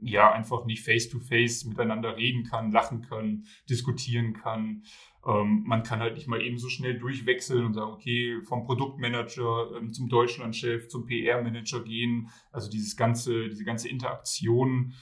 ja 0.01 0.31
einfach 0.31 0.67
nicht 0.67 0.85
face-to-face 0.85 1.65
-face 1.65 1.69
miteinander 1.69 2.17
reden 2.17 2.45
kann, 2.45 2.71
lachen 2.71 3.03
kann, 3.03 3.45
diskutieren 3.69 4.35
kann. 4.35 4.85
Ähm, 5.27 5.65
man 5.67 5.83
kann 5.83 6.01
halt 6.01 6.15
nicht 6.15 6.29
mal 6.29 6.41
eben 6.41 6.59
so 6.59 6.69
schnell 6.69 6.99
durchwechseln 6.99 7.67
und 7.67 7.75
sagen, 7.75 7.93
okay, 7.93 8.41
vom 8.43 8.65
Produktmanager 8.65 9.77
ähm, 9.77 9.93
zum 9.93 10.09
Deutschlandchef, 10.09 10.89
zum 10.89 11.07
PR-Manager 11.07 11.81
gehen. 11.85 12.31
Also 12.53 12.71
dieses 12.71 12.97
ganze, 12.97 13.49
diese 13.49 13.65
ganze 13.65 13.89
Interaktion 13.89 14.95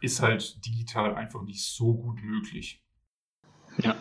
ist 0.00 0.20
halt 0.20 0.64
digital 0.66 1.14
einfach 1.14 1.42
nicht 1.42 1.62
so 1.62 1.94
gut 1.94 2.22
möglich. 2.22 2.82
Ja, 3.78 3.96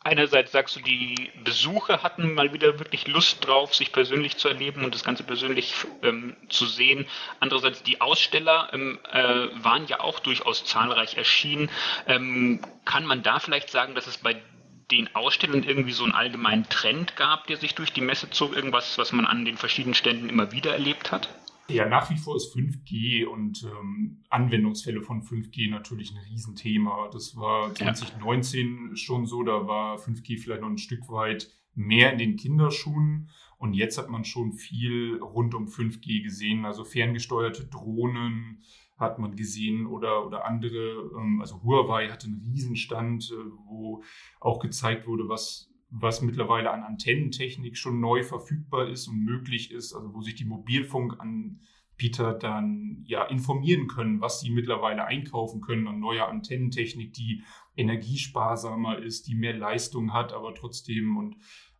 einerseits 0.00 0.52
sagst 0.52 0.76
du, 0.76 0.80
die 0.80 1.30
Besucher 1.44 2.02
hatten 2.02 2.34
mal 2.34 2.52
wieder 2.52 2.78
wirklich 2.78 3.06
Lust 3.06 3.46
drauf, 3.46 3.74
sich 3.74 3.92
persönlich 3.92 4.36
zu 4.36 4.48
erleben 4.48 4.84
und 4.84 4.94
das 4.94 5.04
Ganze 5.04 5.22
persönlich 5.22 5.74
ähm, 6.02 6.36
zu 6.48 6.66
sehen. 6.66 7.06
Andererseits 7.38 7.82
die 7.82 8.00
Aussteller 8.00 8.68
ähm, 8.72 8.98
äh, 9.12 9.48
waren 9.62 9.86
ja 9.86 10.00
auch 10.00 10.20
durchaus 10.20 10.64
zahlreich 10.64 11.16
erschienen. 11.16 11.70
Ähm, 12.06 12.60
kann 12.84 13.06
man 13.06 13.22
da 13.22 13.38
vielleicht 13.38 13.70
sagen, 13.70 13.94
dass 13.94 14.06
es 14.06 14.18
bei 14.18 14.42
den 14.90 15.14
Ausstellern 15.14 15.62
irgendwie 15.62 15.92
so 15.92 16.04
einen 16.04 16.12
allgemeinen 16.12 16.68
Trend 16.68 17.16
gab, 17.16 17.46
der 17.46 17.56
sich 17.56 17.74
durch 17.74 17.92
die 17.92 18.00
Messe 18.00 18.30
zog? 18.30 18.54
Irgendwas, 18.54 18.98
was 18.98 19.12
man 19.12 19.26
an 19.26 19.44
den 19.44 19.56
verschiedenen 19.56 19.94
Ständen 19.94 20.28
immer 20.28 20.52
wieder 20.52 20.72
erlebt 20.72 21.12
hat? 21.12 21.28
Ja, 21.68 21.88
nach 21.88 22.10
wie 22.10 22.16
vor 22.16 22.36
ist 22.36 22.54
5G 22.54 23.24
und 23.24 23.62
ähm, 23.62 24.24
Anwendungsfälle 24.28 25.02
von 25.02 25.22
5G 25.22 25.70
natürlich 25.70 26.10
ein 26.10 26.18
Riesenthema. 26.28 27.08
Das 27.12 27.36
war 27.36 27.72
2019 27.74 28.88
ja. 28.90 28.96
schon 28.96 29.26
so, 29.26 29.42
da 29.44 29.66
war 29.68 29.98
5G 29.98 30.40
vielleicht 30.40 30.62
noch 30.62 30.68
ein 30.68 30.78
Stück 30.78 31.08
weit 31.08 31.48
mehr 31.74 32.12
in 32.12 32.18
den 32.18 32.36
Kinderschuhen. 32.36 33.30
Und 33.56 33.74
jetzt 33.74 33.98
hat 33.98 34.08
man 34.08 34.24
schon 34.24 34.54
viel 34.54 35.18
rund 35.20 35.54
um 35.54 35.66
5G 35.66 36.22
gesehen, 36.22 36.64
also 36.64 36.84
ferngesteuerte 36.84 37.66
Drohnen 37.66 38.62
hat 39.00 39.18
man 39.18 39.34
gesehen 39.34 39.86
oder, 39.86 40.26
oder 40.26 40.44
andere, 40.44 41.10
ähm, 41.18 41.40
also 41.40 41.62
Huawei 41.62 42.08
hatte 42.08 42.26
einen 42.26 42.42
Riesenstand, 42.42 43.32
äh, 43.32 43.50
wo 43.66 44.02
auch 44.40 44.60
gezeigt 44.60 45.06
wurde, 45.06 45.28
was 45.28 45.70
was 45.90 46.22
mittlerweile 46.22 46.70
an 46.70 46.84
Antennentechnik 46.84 47.76
schon 47.76 48.00
neu 48.00 48.22
verfügbar 48.22 48.88
ist 48.88 49.08
und 49.08 49.24
möglich 49.24 49.72
ist, 49.72 49.92
also 49.92 50.14
wo 50.14 50.20
sich 50.20 50.36
die 50.36 50.44
Mobilfunkanbieter 50.44 52.34
dann 52.34 53.02
ja 53.06 53.24
informieren 53.24 53.88
können, 53.88 54.20
was 54.20 54.40
sie 54.40 54.50
mittlerweile 54.50 55.04
einkaufen 55.04 55.60
können 55.60 55.88
an 55.88 55.98
neuer 55.98 56.28
Antennentechnik, 56.28 57.12
die 57.12 57.42
energiesparsamer 57.76 58.98
ist, 58.98 59.26
die 59.26 59.34
mehr 59.34 59.54
Leistung 59.54 60.12
hat, 60.12 60.32
aber 60.32 60.54
trotzdem 60.54 61.16
und 61.16 61.36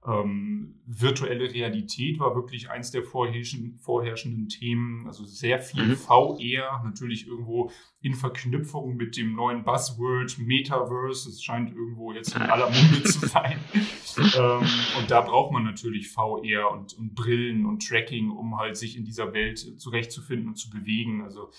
ähm, 0.06 0.80
virtuelle 0.86 1.52
Realität 1.52 2.18
war 2.20 2.34
wirklich 2.34 2.70
eins 2.70 2.90
der 2.90 3.02
vorherrschenden, 3.02 3.78
vorherrschenden 3.78 4.48
Themen. 4.48 5.06
Also 5.06 5.24
sehr 5.24 5.58
viel 5.58 5.88
mhm. 5.88 5.96
VR, 5.96 6.82
natürlich 6.84 7.26
irgendwo 7.26 7.70
in 8.00 8.14
Verknüpfung 8.14 8.96
mit 8.96 9.18
dem 9.18 9.34
neuen 9.34 9.62
Buzzword 9.62 10.38
Metaverse. 10.38 11.28
Es 11.28 11.42
scheint 11.42 11.70
irgendwo 11.70 12.12
jetzt 12.12 12.34
in 12.34 12.42
aller 12.42 12.70
Munde 12.70 13.02
zu 13.02 13.26
sein. 13.26 13.58
ähm, 14.38 14.66
und 14.98 15.10
da 15.10 15.20
braucht 15.20 15.52
man 15.52 15.64
natürlich 15.64 16.10
VR 16.10 16.70
und, 16.72 16.94
und 16.94 17.14
Brillen 17.14 17.66
und 17.66 17.86
Tracking, 17.86 18.30
um 18.30 18.56
halt 18.56 18.78
sich 18.78 18.96
in 18.96 19.04
dieser 19.04 19.34
Welt 19.34 19.58
zurechtzufinden 19.58 20.48
und 20.48 20.56
zu 20.56 20.70
bewegen. 20.70 21.22
Also 21.22 21.50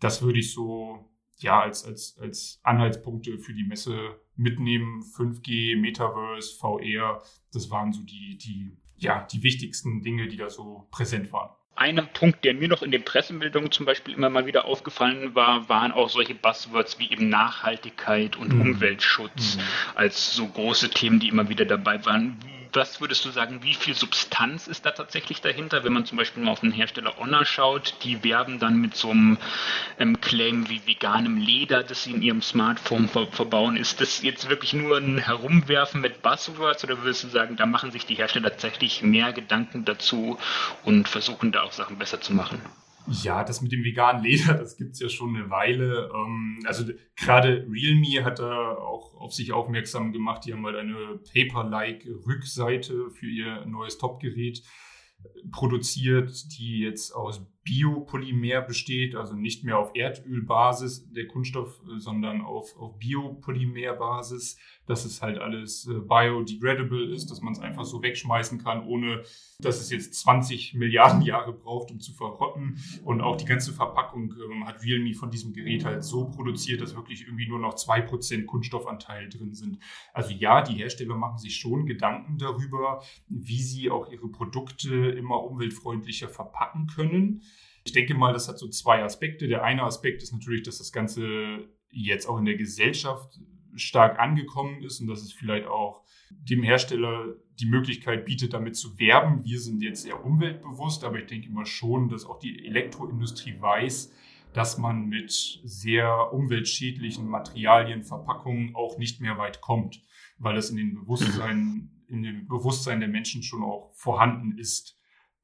das 0.00 0.20
würde 0.22 0.40
ich 0.40 0.52
so 0.52 1.08
ja 1.42 1.60
als, 1.60 1.84
als, 1.84 2.18
als 2.20 2.60
Anhaltspunkte 2.62 3.38
für 3.38 3.54
die 3.54 3.64
Messe 3.64 4.16
mitnehmen. 4.36 5.02
5G, 5.02 5.76
Metaverse, 5.76 6.56
VR, 6.58 7.22
das 7.52 7.70
waren 7.70 7.92
so 7.92 8.02
die, 8.02 8.38
die, 8.38 8.76
ja, 8.96 9.26
die 9.32 9.42
wichtigsten 9.42 10.02
Dinge, 10.02 10.28
die 10.28 10.36
da 10.36 10.48
so 10.48 10.86
präsent 10.90 11.32
waren. 11.32 11.50
Ein 11.74 12.08
Punkt, 12.12 12.44
der 12.44 12.54
mir 12.54 12.66
noch 12.66 12.82
in 12.82 12.90
den 12.90 13.04
Pressemeldungen 13.04 13.70
zum 13.70 13.86
Beispiel 13.86 14.14
immer 14.14 14.30
mal 14.30 14.46
wieder 14.46 14.64
aufgefallen 14.64 15.36
war, 15.36 15.68
waren 15.68 15.92
auch 15.92 16.10
solche 16.10 16.34
Buzzwords 16.34 16.98
wie 16.98 17.12
eben 17.12 17.28
Nachhaltigkeit 17.28 18.36
und 18.36 18.52
mhm. 18.52 18.62
Umweltschutz 18.62 19.56
mhm. 19.56 19.62
als 19.94 20.34
so 20.34 20.48
große 20.48 20.90
Themen, 20.90 21.20
die 21.20 21.28
immer 21.28 21.48
wieder 21.48 21.64
dabei 21.64 22.04
waren 22.04 22.36
was 22.72 23.00
würdest 23.00 23.24
du 23.24 23.30
sagen, 23.30 23.62
wie 23.62 23.74
viel 23.74 23.94
Substanz 23.94 24.66
ist 24.66 24.84
da 24.86 24.90
tatsächlich 24.90 25.40
dahinter? 25.40 25.84
Wenn 25.84 25.92
man 25.92 26.04
zum 26.06 26.18
Beispiel 26.18 26.42
mal 26.42 26.52
auf 26.52 26.60
den 26.60 26.72
Hersteller 26.72 27.16
Honor 27.18 27.44
schaut, 27.44 27.94
die 28.04 28.22
werben 28.24 28.58
dann 28.58 28.80
mit 28.80 28.96
so 28.96 29.10
einem 29.10 29.38
ähm, 29.98 30.20
Claim 30.20 30.68
wie 30.68 30.86
veganem 30.86 31.36
Leder, 31.36 31.82
das 31.82 32.04
sie 32.04 32.12
in 32.12 32.22
ihrem 32.22 32.42
Smartphone 32.42 33.08
ver 33.08 33.26
verbauen. 33.28 33.76
Ist 33.76 34.00
das 34.00 34.22
jetzt 34.22 34.48
wirklich 34.48 34.72
nur 34.72 34.98
ein 34.98 35.18
Herumwerfen 35.18 36.00
mit 36.00 36.22
Buzzwords 36.22 36.84
oder 36.84 37.02
würdest 37.02 37.24
du 37.24 37.28
sagen, 37.28 37.56
da 37.56 37.66
machen 37.66 37.90
sich 37.90 38.06
die 38.06 38.14
Hersteller 38.14 38.50
tatsächlich 38.50 39.02
mehr 39.02 39.32
Gedanken 39.32 39.84
dazu 39.84 40.38
und 40.84 41.08
versuchen 41.08 41.52
da 41.52 41.62
auch 41.62 41.72
Sachen 41.72 41.98
besser 41.98 42.20
zu 42.20 42.32
machen? 42.32 42.60
Ja, 43.10 43.44
das 43.44 43.62
mit 43.62 43.72
dem 43.72 43.84
veganen 43.84 44.22
Leder, 44.22 44.54
das 44.54 44.76
gibt's 44.76 45.00
ja 45.00 45.08
schon 45.08 45.36
eine 45.36 45.50
Weile. 45.50 46.10
Ähm, 46.14 46.60
also 46.66 46.84
gerade 47.16 47.66
Realme 47.70 48.24
hat 48.24 48.38
da 48.38 48.74
auch 48.74 49.14
auf 49.14 49.32
sich 49.32 49.52
aufmerksam 49.52 50.12
gemacht. 50.12 50.44
Die 50.44 50.52
haben 50.52 50.64
halt 50.64 50.76
eine 50.76 51.20
Paper-like 51.32 52.06
Rückseite 52.26 53.10
für 53.10 53.26
ihr 53.26 53.64
neues 53.66 53.98
Top-Gerät 53.98 54.62
produziert, 55.50 56.30
die 56.58 56.80
jetzt 56.80 57.12
aus 57.12 57.44
Biopolymer 57.68 58.62
besteht, 58.62 59.14
also 59.14 59.34
nicht 59.34 59.62
mehr 59.62 59.78
auf 59.78 59.90
Erdölbasis 59.94 61.12
der 61.12 61.26
Kunststoff, 61.26 61.82
sondern 61.98 62.40
auf, 62.40 62.74
auf 62.78 62.98
Biopolymerbasis, 62.98 64.58
dass 64.86 65.04
es 65.04 65.20
halt 65.20 65.38
alles 65.38 65.86
äh, 65.86 66.00
biodegradable 66.00 67.12
ist, 67.12 67.30
dass 67.30 67.42
man 67.42 67.52
es 67.52 67.58
einfach 67.58 67.84
so 67.84 68.02
wegschmeißen 68.02 68.58
kann, 68.58 68.86
ohne 68.86 69.22
dass 69.60 69.80
es 69.80 69.90
jetzt 69.90 70.14
20 70.14 70.74
Milliarden 70.74 71.20
Jahre 71.20 71.52
braucht, 71.52 71.90
um 71.90 72.00
zu 72.00 72.14
verrotten. 72.14 72.78
Und 73.04 73.20
auch 73.20 73.36
die 73.36 73.44
ganze 73.44 73.72
Verpackung 73.74 74.34
ähm, 74.50 74.66
hat 74.66 74.82
Realme 74.82 75.12
von 75.12 75.30
diesem 75.30 75.52
Gerät 75.52 75.84
halt 75.84 76.04
so 76.04 76.30
produziert, 76.30 76.80
dass 76.80 76.96
wirklich 76.96 77.26
irgendwie 77.26 77.48
nur 77.48 77.58
noch 77.58 77.74
2% 77.74 78.46
Kunststoffanteil 78.46 79.28
drin 79.28 79.52
sind. 79.52 79.78
Also 80.14 80.32
ja, 80.32 80.62
die 80.62 80.74
Hersteller 80.74 81.16
machen 81.16 81.36
sich 81.36 81.56
schon 81.56 81.84
Gedanken 81.84 82.38
darüber, 82.38 83.02
wie 83.28 83.60
sie 83.60 83.90
auch 83.90 84.10
ihre 84.10 84.28
Produkte 84.28 85.10
immer 85.10 85.44
umweltfreundlicher 85.44 86.30
verpacken 86.30 86.86
können. 86.86 87.42
Ich 87.88 87.94
denke 87.94 88.12
mal, 88.12 88.34
das 88.34 88.48
hat 88.48 88.58
so 88.58 88.68
zwei 88.68 89.02
Aspekte. 89.02 89.48
Der 89.48 89.64
eine 89.64 89.82
Aspekt 89.82 90.22
ist 90.22 90.30
natürlich, 90.30 90.62
dass 90.62 90.76
das 90.76 90.92
Ganze 90.92 91.70
jetzt 91.90 92.28
auch 92.28 92.36
in 92.36 92.44
der 92.44 92.56
Gesellschaft 92.56 93.40
stark 93.76 94.18
angekommen 94.18 94.82
ist 94.82 95.00
und 95.00 95.06
dass 95.06 95.22
es 95.22 95.32
vielleicht 95.32 95.66
auch 95.66 96.04
dem 96.28 96.62
Hersteller 96.62 97.34
die 97.58 97.64
Möglichkeit 97.64 98.26
bietet, 98.26 98.52
damit 98.52 98.76
zu 98.76 98.98
werben. 98.98 99.42
Wir 99.42 99.58
sind 99.58 99.82
jetzt 99.82 100.02
sehr 100.02 100.22
umweltbewusst, 100.22 101.02
aber 101.02 101.18
ich 101.18 101.28
denke 101.28 101.48
immer 101.48 101.64
schon, 101.64 102.10
dass 102.10 102.26
auch 102.26 102.38
die 102.38 102.66
Elektroindustrie 102.66 103.58
weiß, 103.58 104.12
dass 104.52 104.76
man 104.76 105.06
mit 105.06 105.32
sehr 105.64 106.30
umweltschädlichen 106.34 107.26
Materialien, 107.26 108.02
Verpackungen 108.02 108.74
auch 108.74 108.98
nicht 108.98 109.22
mehr 109.22 109.38
weit 109.38 109.62
kommt, 109.62 110.02
weil 110.36 110.56
das 110.56 110.68
in 110.68 110.76
den 110.76 110.94
Bewusstsein, 110.94 111.88
in 112.06 112.22
dem 112.22 112.48
Bewusstsein 112.48 113.00
der 113.00 113.08
Menschen 113.08 113.42
schon 113.42 113.62
auch 113.62 113.94
vorhanden 113.94 114.58
ist, 114.58 114.98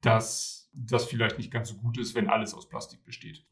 dass 0.05 0.69
das 0.73 1.05
vielleicht 1.05 1.37
nicht 1.37 1.51
ganz 1.51 1.69
so 1.69 1.75
gut 1.77 1.97
ist, 1.97 2.15
wenn 2.15 2.29
alles 2.29 2.53
aus 2.53 2.69
Plastik 2.69 3.03
besteht. 3.05 3.45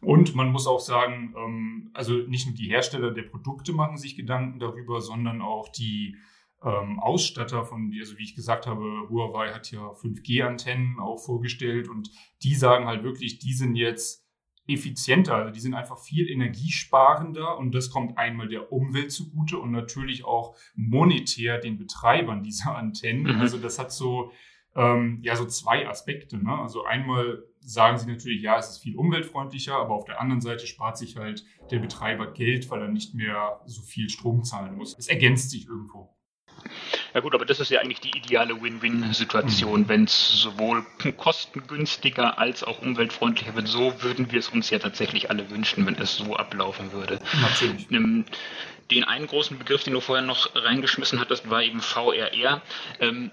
Und 0.00 0.34
man 0.34 0.50
muss 0.50 0.66
auch 0.66 0.80
sagen, 0.80 1.34
ähm, 1.36 1.90
also 1.94 2.14
nicht 2.14 2.46
nur 2.46 2.54
die 2.54 2.68
Hersteller 2.68 3.10
der 3.12 3.22
Produkte 3.22 3.72
machen 3.72 3.96
sich 3.96 4.16
Gedanken 4.16 4.58
darüber, 4.58 5.00
sondern 5.00 5.42
auch 5.42 5.68
die 5.68 6.16
ähm, 6.64 6.98
Ausstatter 6.98 7.64
von, 7.64 7.92
also 7.98 8.16
wie 8.18 8.22
ich 8.22 8.34
gesagt 8.34 8.66
habe, 8.66 9.08
Huawei 9.10 9.52
hat 9.52 9.70
ja 9.70 9.80
5G-Antennen 9.80 10.98
auch 10.98 11.18
vorgestellt 11.18 11.88
und 11.88 12.10
die 12.42 12.54
sagen 12.54 12.86
halt 12.86 13.04
wirklich, 13.04 13.38
die 13.38 13.52
sind 13.52 13.76
jetzt 13.76 14.26
effizienter, 14.66 15.34
also 15.36 15.52
die 15.52 15.60
sind 15.60 15.74
einfach 15.74 15.98
viel 15.98 16.28
energiesparender 16.28 17.56
und 17.58 17.74
das 17.74 17.90
kommt 17.90 18.18
einmal 18.18 18.48
der 18.48 18.72
Umwelt 18.72 19.12
zugute 19.12 19.58
und 19.58 19.70
natürlich 19.70 20.24
auch 20.24 20.56
monetär 20.74 21.58
den 21.58 21.78
Betreibern 21.78 22.42
dieser 22.42 22.74
Antennen. 22.76 23.34
Mhm. 23.34 23.40
Also 23.40 23.58
das 23.58 23.78
hat 23.78 23.92
so 23.92 24.32
ähm, 24.76 25.18
ja 25.22 25.34
so 25.36 25.46
zwei 25.46 25.88
Aspekte. 25.88 26.36
Ne? 26.36 26.56
Also 26.56 26.84
einmal 26.84 27.42
sagen 27.60 27.98
sie 27.98 28.06
natürlich, 28.06 28.42
ja, 28.42 28.58
es 28.58 28.70
ist 28.70 28.78
viel 28.78 28.96
umweltfreundlicher, 28.96 29.74
aber 29.76 29.94
auf 29.94 30.04
der 30.04 30.20
anderen 30.20 30.40
Seite 30.40 30.66
spart 30.66 30.96
sich 30.98 31.16
halt 31.16 31.44
der 31.70 31.80
Betreiber 31.80 32.32
Geld, 32.32 32.70
weil 32.70 32.82
er 32.82 32.88
nicht 32.88 33.14
mehr 33.14 33.60
so 33.66 33.82
viel 33.82 34.08
Strom 34.08 34.44
zahlen 34.44 34.76
muss. 34.76 34.96
Es 34.96 35.08
ergänzt 35.08 35.50
sich 35.50 35.66
irgendwo. 35.66 36.16
Ja 37.14 37.20
gut, 37.20 37.34
aber 37.34 37.46
das 37.46 37.60
ist 37.60 37.70
ja 37.70 37.80
eigentlich 37.80 38.00
die 38.00 38.16
ideale 38.16 38.60
Win-Win-Situation, 38.60 39.82
mhm. 39.82 39.88
wenn 39.88 40.04
es 40.04 40.42
sowohl 40.42 40.84
kostengünstiger 41.16 42.38
als 42.38 42.62
auch 42.62 42.82
umweltfreundlicher 42.82 43.54
wird. 43.54 43.68
So 43.68 44.02
würden 44.02 44.30
wir 44.30 44.38
es 44.38 44.48
uns 44.48 44.70
ja 44.70 44.78
tatsächlich 44.78 45.30
alle 45.30 45.50
wünschen, 45.50 45.86
wenn 45.86 45.94
es 45.94 46.16
so 46.16 46.36
ablaufen 46.36 46.92
würde. 46.92 47.18
Natürlich. 47.40 47.90
Ähm, 47.90 48.26
den 48.90 49.02
einen 49.04 49.26
großen 49.26 49.58
Begriff, 49.58 49.82
den 49.82 49.94
du 49.94 50.00
vorher 50.00 50.24
noch 50.24 50.54
reingeschmissen 50.54 51.18
hattest, 51.18 51.50
war 51.50 51.62
eben 51.62 51.80
VRR. 51.80 52.62
Ähm, 53.00 53.30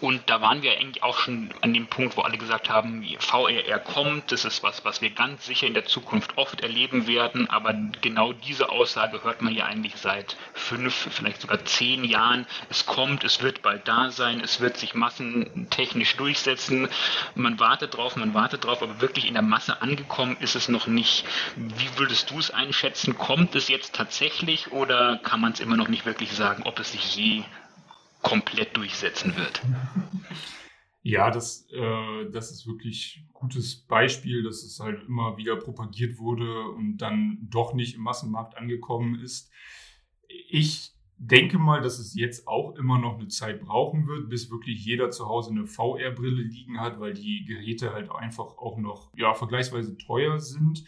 und 0.00 0.28
da 0.28 0.40
waren 0.42 0.62
wir 0.62 0.72
eigentlich 0.72 1.02
auch 1.02 1.18
schon 1.18 1.50
an 1.62 1.72
dem 1.72 1.86
Punkt, 1.86 2.16
wo 2.16 2.22
alle 2.22 2.36
gesagt 2.36 2.68
haben, 2.68 3.06
VRR 3.18 3.78
kommt, 3.78 4.30
das 4.30 4.44
ist 4.44 4.62
was, 4.62 4.84
was 4.84 5.00
wir 5.00 5.10
ganz 5.10 5.46
sicher 5.46 5.66
in 5.66 5.74
der 5.74 5.86
Zukunft 5.86 6.36
oft 6.36 6.60
erleben 6.60 7.06
werden. 7.06 7.48
Aber 7.48 7.74
genau 8.02 8.32
diese 8.32 8.68
Aussage 8.68 9.24
hört 9.24 9.40
man 9.40 9.54
ja 9.54 9.64
eigentlich 9.64 9.96
seit 9.96 10.36
fünf, 10.52 11.08
vielleicht 11.10 11.40
sogar 11.40 11.64
zehn 11.64 12.04
Jahren. 12.04 12.46
Es 12.68 12.84
kommt, 12.84 13.24
es 13.24 13.42
wird 13.42 13.62
bald 13.62 13.88
da 13.88 14.10
sein, 14.10 14.40
es 14.40 14.60
wird 14.60 14.76
sich 14.76 14.94
massentechnisch 14.94 16.16
durchsetzen. 16.16 16.88
Man 17.34 17.58
wartet 17.58 17.96
drauf, 17.96 18.16
man 18.16 18.34
wartet 18.34 18.64
drauf, 18.64 18.82
aber 18.82 19.00
wirklich 19.00 19.26
in 19.26 19.34
der 19.34 19.42
Masse 19.42 19.80
angekommen 19.80 20.36
ist 20.40 20.56
es 20.56 20.68
noch 20.68 20.86
nicht. 20.86 21.24
Wie 21.56 21.98
würdest 21.98 22.30
du 22.30 22.38
es 22.38 22.50
einschätzen? 22.50 23.16
Kommt 23.16 23.54
es 23.54 23.68
jetzt 23.68 23.94
tatsächlich 23.94 24.72
oder 24.72 25.18
kann 25.22 25.40
man 25.40 25.52
es 25.52 25.60
immer 25.60 25.76
noch 25.76 25.88
nicht 25.88 26.04
wirklich 26.04 26.32
sagen, 26.32 26.64
ob 26.64 26.78
es 26.80 26.92
sich 26.92 27.16
je 27.16 27.44
komplett 28.22 28.76
durchsetzen 28.76 29.36
wird. 29.36 29.62
Ja, 31.02 31.30
das, 31.30 31.68
äh, 31.70 32.30
das 32.32 32.50
ist 32.50 32.66
wirklich 32.66 33.22
ein 33.22 33.32
gutes 33.32 33.76
Beispiel, 33.76 34.42
dass 34.42 34.64
es 34.64 34.80
halt 34.80 35.04
immer 35.06 35.36
wieder 35.36 35.54
propagiert 35.54 36.18
wurde 36.18 36.68
und 36.70 36.98
dann 36.98 37.38
doch 37.48 37.74
nicht 37.74 37.94
im 37.94 38.02
Massenmarkt 38.02 38.56
angekommen 38.56 39.20
ist. 39.20 39.52
Ich 40.48 40.92
denke 41.18 41.58
mal, 41.58 41.80
dass 41.80 41.98
es 41.98 42.14
jetzt 42.14 42.48
auch 42.48 42.74
immer 42.74 42.98
noch 42.98 43.18
eine 43.18 43.28
Zeit 43.28 43.60
brauchen 43.60 44.06
wird, 44.06 44.28
bis 44.28 44.50
wirklich 44.50 44.84
jeder 44.84 45.10
zu 45.10 45.26
Hause 45.28 45.50
eine 45.50 45.66
VR-Brille 45.66 46.42
liegen 46.42 46.80
hat, 46.80 46.98
weil 46.98 47.14
die 47.14 47.44
Geräte 47.44 47.92
halt 47.92 48.10
einfach 48.10 48.58
auch 48.58 48.76
noch 48.76 49.12
ja, 49.16 49.32
vergleichsweise 49.34 49.96
teuer 49.96 50.40
sind 50.40 50.84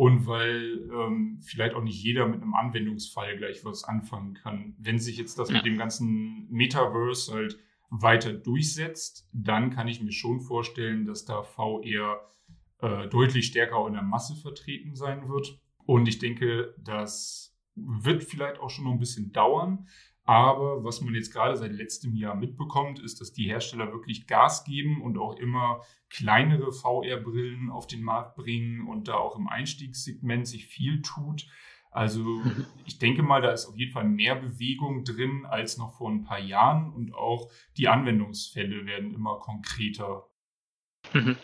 und 0.00 0.26
weil 0.26 0.88
ähm, 0.94 1.40
vielleicht 1.42 1.74
auch 1.74 1.82
nicht 1.82 2.02
jeder 2.02 2.26
mit 2.26 2.40
einem 2.40 2.54
Anwendungsfall 2.54 3.36
gleich 3.36 3.66
was 3.66 3.84
anfangen 3.84 4.32
kann. 4.32 4.74
Wenn 4.78 4.98
sich 4.98 5.18
jetzt 5.18 5.38
das 5.38 5.50
ja. 5.50 5.56
mit 5.56 5.66
dem 5.66 5.76
ganzen 5.76 6.48
Metaverse 6.48 7.34
halt 7.34 7.58
weiter 7.90 8.32
durchsetzt, 8.32 9.28
dann 9.34 9.68
kann 9.68 9.88
ich 9.88 10.00
mir 10.00 10.12
schon 10.12 10.40
vorstellen, 10.40 11.04
dass 11.04 11.26
da 11.26 11.42
VR 11.42 12.18
äh, 12.78 13.08
deutlich 13.08 13.48
stärker 13.48 13.86
in 13.88 13.92
der 13.92 14.02
Masse 14.02 14.34
vertreten 14.36 14.94
sein 14.94 15.28
wird. 15.28 15.60
Und 15.84 16.08
ich 16.08 16.18
denke, 16.18 16.74
das 16.82 17.54
wird 17.74 18.24
vielleicht 18.24 18.58
auch 18.58 18.70
schon 18.70 18.86
noch 18.86 18.92
ein 18.92 19.00
bisschen 19.00 19.32
dauern. 19.32 19.86
Aber 20.30 20.84
was 20.84 21.00
man 21.00 21.12
jetzt 21.16 21.32
gerade 21.32 21.56
seit 21.56 21.72
letztem 21.72 22.14
Jahr 22.14 22.36
mitbekommt, 22.36 23.00
ist, 23.00 23.20
dass 23.20 23.32
die 23.32 23.48
Hersteller 23.48 23.90
wirklich 23.90 24.28
Gas 24.28 24.62
geben 24.62 25.02
und 25.02 25.18
auch 25.18 25.34
immer 25.34 25.82
kleinere 26.08 26.70
VR-Brillen 26.70 27.68
auf 27.68 27.88
den 27.88 28.04
Markt 28.04 28.36
bringen 28.36 28.86
und 28.86 29.08
da 29.08 29.14
auch 29.14 29.36
im 29.36 29.48
Einstiegssegment 29.48 30.46
sich 30.46 30.66
viel 30.66 31.02
tut. 31.02 31.48
Also 31.90 32.42
ich 32.86 33.00
denke 33.00 33.24
mal, 33.24 33.42
da 33.42 33.50
ist 33.50 33.66
auf 33.66 33.76
jeden 33.76 33.90
Fall 33.90 34.04
mehr 34.04 34.36
Bewegung 34.36 35.02
drin 35.02 35.46
als 35.46 35.78
noch 35.78 35.94
vor 35.94 36.08
ein 36.08 36.22
paar 36.22 36.38
Jahren 36.38 36.92
und 36.92 37.12
auch 37.12 37.50
die 37.76 37.88
Anwendungsfälle 37.88 38.86
werden 38.86 39.12
immer 39.12 39.40
konkreter. 39.40 40.28
Mhm. 41.12 41.38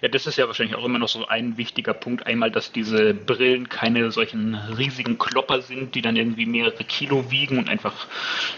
Ja, 0.00 0.08
das 0.08 0.26
ist 0.26 0.36
ja 0.36 0.46
wahrscheinlich 0.46 0.76
auch 0.76 0.84
immer 0.84 0.98
noch 0.98 1.08
so 1.08 1.26
ein 1.26 1.56
wichtiger 1.56 1.94
Punkt. 1.94 2.26
Einmal, 2.26 2.50
dass 2.50 2.72
diese 2.72 3.14
Brillen 3.14 3.68
keine 3.68 4.10
solchen 4.10 4.54
riesigen 4.54 5.18
Klopper 5.18 5.62
sind, 5.62 5.94
die 5.94 6.02
dann 6.02 6.16
irgendwie 6.16 6.46
mehrere 6.46 6.84
Kilo 6.84 7.30
wiegen 7.30 7.58
und 7.58 7.68
einfach 7.68 8.06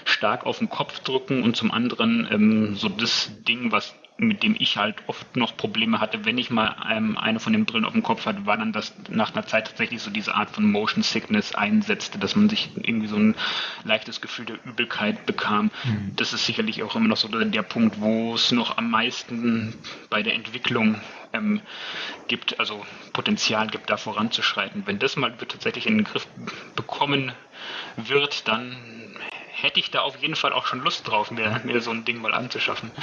stark 0.05 0.47
auf 0.47 0.59
den 0.59 0.69
Kopf 0.69 1.01
drücken. 1.01 1.43
Und 1.43 1.57
zum 1.57 1.71
anderen 1.71 2.29
ähm, 2.31 2.75
so 2.75 2.89
das 2.89 3.31
Ding, 3.45 3.73
was 3.73 3.95
mit 4.19 4.43
dem 4.43 4.57
ich 4.59 4.77
halt 4.77 4.97
oft 5.07 5.37
noch 5.37 5.57
Probleme 5.57 6.01
hatte, 6.01 6.25
wenn 6.25 6.39
ich 6.39 6.51
mal 6.51 6.75
ähm, 6.91 7.17
eine 7.17 7.39
von 7.39 7.53
den 7.53 7.65
Brillen 7.65 7.85
auf 7.85 7.93
dem 7.93 8.03
Kopf 8.03 8.27
hatte, 8.27 8.47
war 8.47 8.57
dann, 8.57 8.73
dass 8.73 8.93
nach 9.09 9.33
einer 9.33 9.47
Zeit 9.47 9.69
tatsächlich 9.69 10.03
so 10.03 10.11
diese 10.11 10.35
Art 10.35 10.51
von 10.51 10.71
Motion 10.71 11.05
Sickness 11.05 11.55
einsetzte, 11.55 12.19
dass 12.19 12.35
man 12.35 12.49
sich 12.49 12.71
irgendwie 12.83 13.07
so 13.07 13.17
ein 13.17 13.37
leichtes 13.85 14.21
Gefühl 14.21 14.47
der 14.47 14.57
Übelkeit 14.65 15.25
bekam. 15.25 15.71
Mhm. 15.85 16.17
Das 16.17 16.33
ist 16.33 16.47
sicherlich 16.47 16.83
auch 16.83 16.97
immer 16.97 17.07
noch 17.07 17.17
so 17.17 17.29
der 17.29 17.63
Punkt, 17.63 18.01
wo 18.01 18.35
es 18.35 18.51
noch 18.51 18.77
am 18.77 18.91
meisten 18.91 19.75
bei 20.11 20.25
der 20.25 20.35
Entwicklung 20.35 21.01
ähm, 21.33 21.61
gibt, 22.27 22.59
also 22.59 22.85
Potenzial 23.13 23.69
gibt, 23.69 23.89
da 23.89 23.97
voranzuschreiten. 23.97 24.83
Wenn 24.87 24.99
das 24.99 25.15
mal 25.15 25.33
tatsächlich 25.37 25.87
in 25.87 25.99
den 25.99 26.05
Griff 26.05 26.27
bekommen 26.75 27.33
wird, 27.97 28.49
dann 28.49 28.77
hätte 29.53 29.79
ich 29.79 29.93
da 29.93 30.01
auf 30.01 30.21
jeden 30.21 30.35
Fall 30.35 30.53
auch 30.53 30.67
schon 30.67 30.81
Lust 30.81 31.07
drauf, 31.07 31.31
mir, 31.31 31.61
mir 31.65 31.81
so 31.81 31.93
ein 31.93 32.05
Ding 32.05 32.21
mal 32.21 32.35
anzuschaffen. 32.35 32.91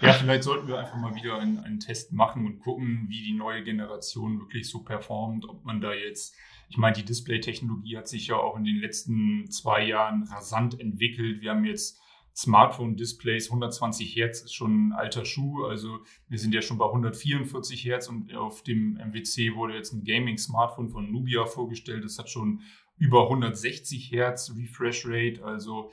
Ja, 0.00 0.12
vielleicht 0.12 0.44
sollten 0.44 0.68
wir 0.68 0.78
einfach 0.78 0.96
mal 0.96 1.14
wieder 1.14 1.38
einen, 1.38 1.58
einen, 1.58 1.80
Test 1.80 2.12
machen 2.12 2.46
und 2.46 2.60
gucken, 2.60 3.06
wie 3.08 3.22
die 3.22 3.34
neue 3.34 3.62
Generation 3.62 4.38
wirklich 4.38 4.68
so 4.68 4.82
performt, 4.82 5.48
ob 5.48 5.64
man 5.64 5.80
da 5.80 5.92
jetzt, 5.92 6.34
ich 6.68 6.76
meine, 6.76 6.94
die 6.94 7.04
Display-Technologie 7.04 7.96
hat 7.96 8.08
sich 8.08 8.28
ja 8.28 8.36
auch 8.36 8.56
in 8.56 8.64
den 8.64 8.76
letzten 8.76 9.50
zwei 9.50 9.84
Jahren 9.84 10.22
rasant 10.24 10.78
entwickelt. 10.80 11.40
Wir 11.40 11.50
haben 11.50 11.64
jetzt 11.64 12.00
Smartphone-Displays, 12.34 13.48
120 13.48 14.16
Hertz 14.16 14.40
ist 14.42 14.54
schon 14.54 14.88
ein 14.88 14.92
alter 14.92 15.24
Schuh, 15.24 15.64
also 15.64 15.98
wir 16.28 16.38
sind 16.38 16.54
ja 16.54 16.62
schon 16.62 16.78
bei 16.78 16.86
144 16.86 17.84
Hertz 17.84 18.08
und 18.08 18.34
auf 18.34 18.62
dem 18.62 18.94
MWC 18.94 19.56
wurde 19.56 19.74
jetzt 19.74 19.92
ein 19.92 20.04
Gaming-Smartphone 20.04 20.88
von 20.88 21.10
Nubia 21.10 21.44
vorgestellt, 21.44 22.04
das 22.04 22.18
hat 22.18 22.30
schon 22.30 22.62
über 22.98 23.24
160 23.24 24.12
Hertz 24.12 24.54
Refresh 24.56 25.04
Rate, 25.06 25.44
also 25.44 25.90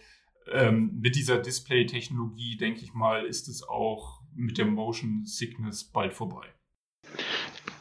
ähm, 0.51 0.99
mit 0.99 1.15
dieser 1.15 1.37
Display-Technologie, 1.37 2.57
denke 2.57 2.81
ich 2.81 2.93
mal, 2.93 3.25
ist 3.25 3.47
es 3.47 3.63
auch 3.63 4.21
mit 4.35 4.57
der 4.57 4.65
Motion 4.65 5.25
Sickness 5.25 5.83
bald 5.83 6.13
vorbei. 6.13 6.53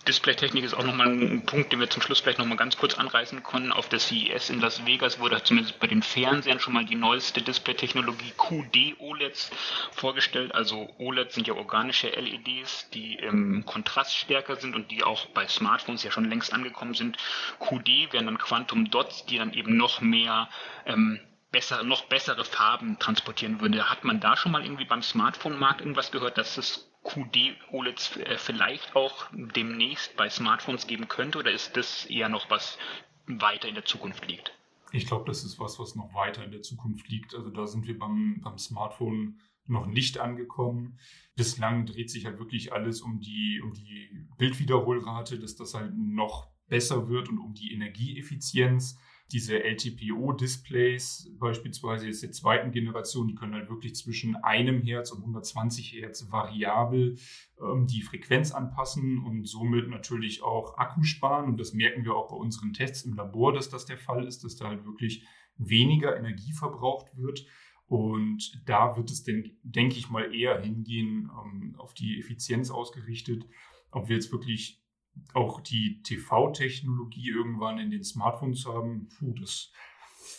Display-Technik 0.06 0.62
ist 0.62 0.74
auch 0.74 0.84
nochmal 0.84 1.08
ein 1.08 1.44
Punkt, 1.46 1.72
den 1.72 1.80
wir 1.80 1.90
zum 1.90 2.00
Schluss 2.00 2.20
vielleicht 2.20 2.38
nochmal 2.38 2.56
ganz 2.56 2.76
kurz 2.76 2.94
anreißen 2.94 3.42
können. 3.42 3.72
Auf 3.72 3.88
der 3.88 3.98
CES 3.98 4.50
in 4.50 4.60
Las 4.60 4.86
Vegas 4.86 5.18
wurde 5.18 5.42
zumindest 5.42 5.80
bei 5.80 5.88
den 5.88 6.00
Fernsehern 6.00 6.60
schon 6.60 6.74
mal 6.74 6.84
die 6.84 6.94
neueste 6.94 7.42
Display-Technologie 7.42 8.32
QD-OLEDs 8.36 9.50
vorgestellt. 9.90 10.54
Also 10.54 10.88
OLEDs 10.98 11.34
sind 11.34 11.48
ja 11.48 11.54
organische 11.54 12.08
LEDs, 12.08 12.88
die 12.90 13.14
im 13.14 13.66
Kontrast 13.66 14.14
stärker 14.14 14.54
sind 14.54 14.76
und 14.76 14.92
die 14.92 15.02
auch 15.02 15.26
bei 15.26 15.48
Smartphones 15.48 16.04
ja 16.04 16.12
schon 16.12 16.30
längst 16.30 16.52
angekommen 16.52 16.94
sind. 16.94 17.16
QD 17.58 18.12
wären 18.12 18.26
dann 18.26 18.38
Quantum 18.38 18.88
Dots, 18.90 19.26
die 19.26 19.38
dann 19.38 19.52
eben 19.54 19.76
noch 19.76 20.00
mehr 20.00 20.48
ähm, 20.86 21.18
besser, 21.50 21.82
noch 21.82 22.06
bessere 22.06 22.44
Farben 22.44 22.98
transportieren 22.98 23.60
würde. 23.60 23.88
Hat 23.90 24.04
man 24.04 24.20
da 24.20 24.36
schon 24.36 24.52
mal 24.52 24.64
irgendwie 24.64 24.84
beim 24.84 25.02
Smartphone-Markt 25.02 25.80
irgendwas 25.80 26.12
gehört, 26.12 26.38
dass 26.38 26.58
es 26.58 26.90
QD-OLEDs 27.04 28.16
äh, 28.16 28.36
vielleicht 28.36 28.96
auch 28.96 29.26
demnächst 29.32 30.16
bei 30.16 30.28
Smartphones 30.28 30.86
geben 30.86 31.08
könnte 31.08 31.38
oder 31.38 31.52
ist 31.52 31.76
das 31.76 32.06
eher 32.06 32.28
noch 32.28 32.50
was 32.50 32.78
weiter 33.26 33.68
in 33.68 33.74
der 33.74 33.84
Zukunft 33.84 34.26
liegt? 34.26 34.52
Ich 34.92 35.06
glaube, 35.06 35.24
das 35.26 35.44
ist 35.44 35.58
was, 35.58 35.78
was 35.78 35.94
noch 35.94 36.14
weiter 36.14 36.44
in 36.44 36.50
der 36.50 36.62
Zukunft 36.62 37.08
liegt. 37.08 37.34
Also 37.34 37.50
da 37.50 37.66
sind 37.66 37.86
wir 37.86 37.98
beim, 37.98 38.40
beim 38.42 38.58
Smartphone 38.58 39.40
noch 39.66 39.86
nicht 39.86 40.18
angekommen. 40.18 40.98
Bislang 41.34 41.86
dreht 41.86 42.10
sich 42.10 42.24
halt 42.24 42.38
wirklich 42.38 42.72
alles 42.72 43.00
um 43.02 43.20
die, 43.20 43.60
um 43.62 43.72
die 43.72 44.26
Bildwiederholrate, 44.38 45.38
dass 45.38 45.56
das 45.56 45.74
halt 45.74 45.92
noch 45.96 46.48
besser 46.68 47.08
wird 47.08 47.28
und 47.28 47.38
um 47.38 47.54
die 47.54 47.72
Energieeffizienz 47.72 48.98
diese 49.32 49.62
LTPO-Displays 49.62 51.32
beispielsweise 51.38 52.06
jetzt 52.06 52.22
der 52.22 52.30
zweiten 52.30 52.70
Generation, 52.70 53.26
die 53.26 53.34
können 53.34 53.54
halt 53.54 53.68
wirklich 53.68 53.96
zwischen 53.96 54.36
einem 54.36 54.82
Hertz 54.82 55.10
und 55.10 55.20
120 55.20 55.92
Hertz 55.94 56.30
variabel 56.30 57.18
ähm, 57.60 57.86
die 57.86 58.02
Frequenz 58.02 58.52
anpassen 58.52 59.18
und 59.18 59.46
somit 59.46 59.88
natürlich 59.88 60.42
auch 60.42 60.78
Akku 60.78 61.02
sparen. 61.02 61.46
Und 61.46 61.58
das 61.58 61.74
merken 61.74 62.04
wir 62.04 62.14
auch 62.14 62.28
bei 62.28 62.36
unseren 62.36 62.72
Tests 62.72 63.04
im 63.04 63.14
Labor, 63.14 63.52
dass 63.52 63.68
das 63.68 63.84
der 63.84 63.98
Fall 63.98 64.24
ist, 64.26 64.44
dass 64.44 64.56
da 64.56 64.68
halt 64.68 64.84
wirklich 64.84 65.26
weniger 65.56 66.16
Energie 66.16 66.52
verbraucht 66.52 67.16
wird. 67.16 67.46
Und 67.88 68.62
da 68.66 68.96
wird 68.96 69.10
es, 69.10 69.24
denke 69.24 69.96
ich 69.96 70.08
mal, 70.08 70.34
eher 70.34 70.60
hingehen, 70.60 71.30
ähm, 71.44 71.74
auf 71.78 71.94
die 71.94 72.18
Effizienz 72.18 72.70
ausgerichtet. 72.70 73.44
Ob 73.90 74.08
wir 74.08 74.16
jetzt 74.16 74.32
wirklich 74.32 74.85
auch 75.34 75.60
die 75.60 76.02
TV-Technologie 76.02 77.30
irgendwann 77.30 77.78
in 77.78 77.90
den 77.90 78.04
Smartphones 78.04 78.66
haben, 78.66 79.08
puh, 79.18 79.34
das 79.38 79.72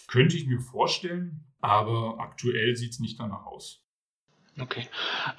könnte 0.08 0.38
ich 0.38 0.48
mir 0.48 0.60
vorstellen, 0.60 1.46
aber 1.62 2.20
aktuell 2.20 2.76
sieht 2.76 2.92
es 2.92 3.00
nicht 3.00 3.20
danach 3.20 3.46
aus. 3.46 3.84
Okay. 4.60 4.88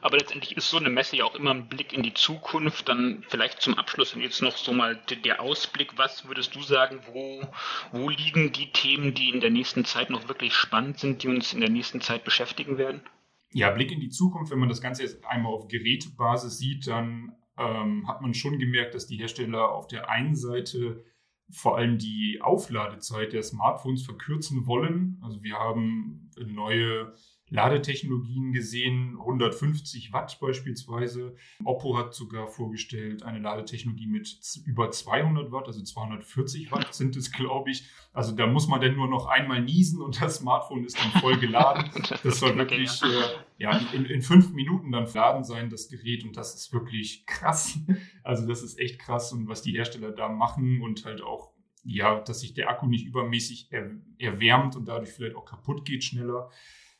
Aber 0.00 0.16
letztendlich 0.16 0.56
ist 0.56 0.70
so 0.70 0.76
eine 0.76 0.90
Messe 0.90 1.16
ja 1.16 1.24
auch 1.24 1.34
immer 1.34 1.50
ein 1.50 1.68
Blick 1.68 1.92
in 1.92 2.04
die 2.04 2.14
Zukunft. 2.14 2.88
Dann 2.88 3.24
vielleicht 3.28 3.60
zum 3.60 3.74
Abschluss 3.74 4.14
und 4.14 4.20
jetzt 4.20 4.42
noch 4.42 4.56
so 4.56 4.72
mal 4.72 5.00
der 5.24 5.40
Ausblick. 5.40 5.98
Was 5.98 6.28
würdest 6.28 6.54
du 6.54 6.62
sagen, 6.62 7.00
wo, 7.12 7.42
wo 7.90 8.08
liegen 8.08 8.52
die 8.52 8.70
Themen, 8.70 9.14
die 9.14 9.30
in 9.30 9.40
der 9.40 9.50
nächsten 9.50 9.84
Zeit 9.84 10.10
noch 10.10 10.28
wirklich 10.28 10.54
spannend 10.54 11.00
sind, 11.00 11.22
die 11.22 11.28
uns 11.28 11.52
in 11.52 11.60
der 11.60 11.70
nächsten 11.70 12.00
Zeit 12.00 12.24
beschäftigen 12.24 12.78
werden? 12.78 13.02
Ja, 13.50 13.70
Blick 13.70 13.90
in 13.90 14.00
die 14.00 14.10
Zukunft, 14.10 14.52
wenn 14.52 14.58
man 14.58 14.68
das 14.68 14.80
Ganze 14.80 15.02
jetzt 15.02 15.24
einmal 15.24 15.52
auf 15.52 15.66
Gerätebasis 15.66 16.58
sieht, 16.58 16.86
dann 16.86 17.32
ähm, 17.58 18.06
hat 18.06 18.20
man 18.22 18.34
schon 18.34 18.58
gemerkt, 18.58 18.94
dass 18.94 19.06
die 19.06 19.16
Hersteller 19.16 19.72
auf 19.72 19.86
der 19.88 20.08
einen 20.08 20.36
Seite 20.36 21.04
vor 21.50 21.78
allem 21.78 21.98
die 21.98 22.40
Aufladezeit 22.42 23.32
der 23.32 23.42
Smartphones 23.42 24.04
verkürzen 24.04 24.66
wollen. 24.66 25.18
Also 25.22 25.42
wir 25.42 25.54
haben 25.54 26.30
neue 26.36 27.14
Ladetechnologien 27.50 28.52
gesehen, 28.52 29.16
150 29.18 30.12
Watt 30.12 30.38
beispielsweise. 30.40 31.34
Oppo 31.64 31.96
hat 31.96 32.14
sogar 32.14 32.48
vorgestellt 32.48 33.22
eine 33.22 33.38
Ladetechnologie 33.38 34.06
mit 34.06 34.38
über 34.66 34.90
200 34.90 35.50
Watt, 35.52 35.66
also 35.66 35.82
240 35.82 36.70
Watt 36.72 36.94
sind 36.94 37.16
es, 37.16 37.32
glaube 37.32 37.70
ich. 37.70 37.84
Also 38.12 38.32
da 38.32 38.46
muss 38.46 38.68
man 38.68 38.80
dann 38.80 38.96
nur 38.96 39.08
noch 39.08 39.26
einmal 39.26 39.62
niesen 39.62 40.00
und 40.00 40.20
das 40.20 40.36
Smartphone 40.36 40.84
ist 40.84 40.98
dann 40.98 41.20
voll 41.20 41.38
geladen. 41.38 41.90
Das 42.22 42.40
soll 42.40 42.56
wirklich 42.56 43.02
äh, 43.02 43.38
ja, 43.58 43.78
in, 43.92 44.04
in 44.04 44.22
fünf 44.22 44.52
Minuten 44.52 44.90
dann 44.90 45.06
laden 45.12 45.44
sein, 45.44 45.70
das 45.70 45.88
Gerät. 45.88 46.24
Und 46.24 46.36
das 46.36 46.54
ist 46.54 46.72
wirklich 46.72 47.26
krass. 47.26 47.78
Also 48.22 48.46
das 48.46 48.62
ist 48.62 48.78
echt 48.78 48.98
krass 48.98 49.32
und 49.32 49.48
was 49.48 49.62
die 49.62 49.72
Hersteller 49.72 50.10
da 50.10 50.28
machen 50.28 50.82
und 50.82 51.04
halt 51.04 51.22
auch 51.22 51.52
ja, 51.84 52.20
dass 52.20 52.40
sich 52.40 52.54
der 52.54 52.68
Akku 52.68 52.86
nicht 52.86 53.06
übermäßig 53.06 53.70
erwärmt 54.18 54.76
und 54.76 54.86
dadurch 54.86 55.10
vielleicht 55.10 55.36
auch 55.36 55.46
kaputt 55.46 55.84
geht 55.84 56.04
schneller. 56.04 56.50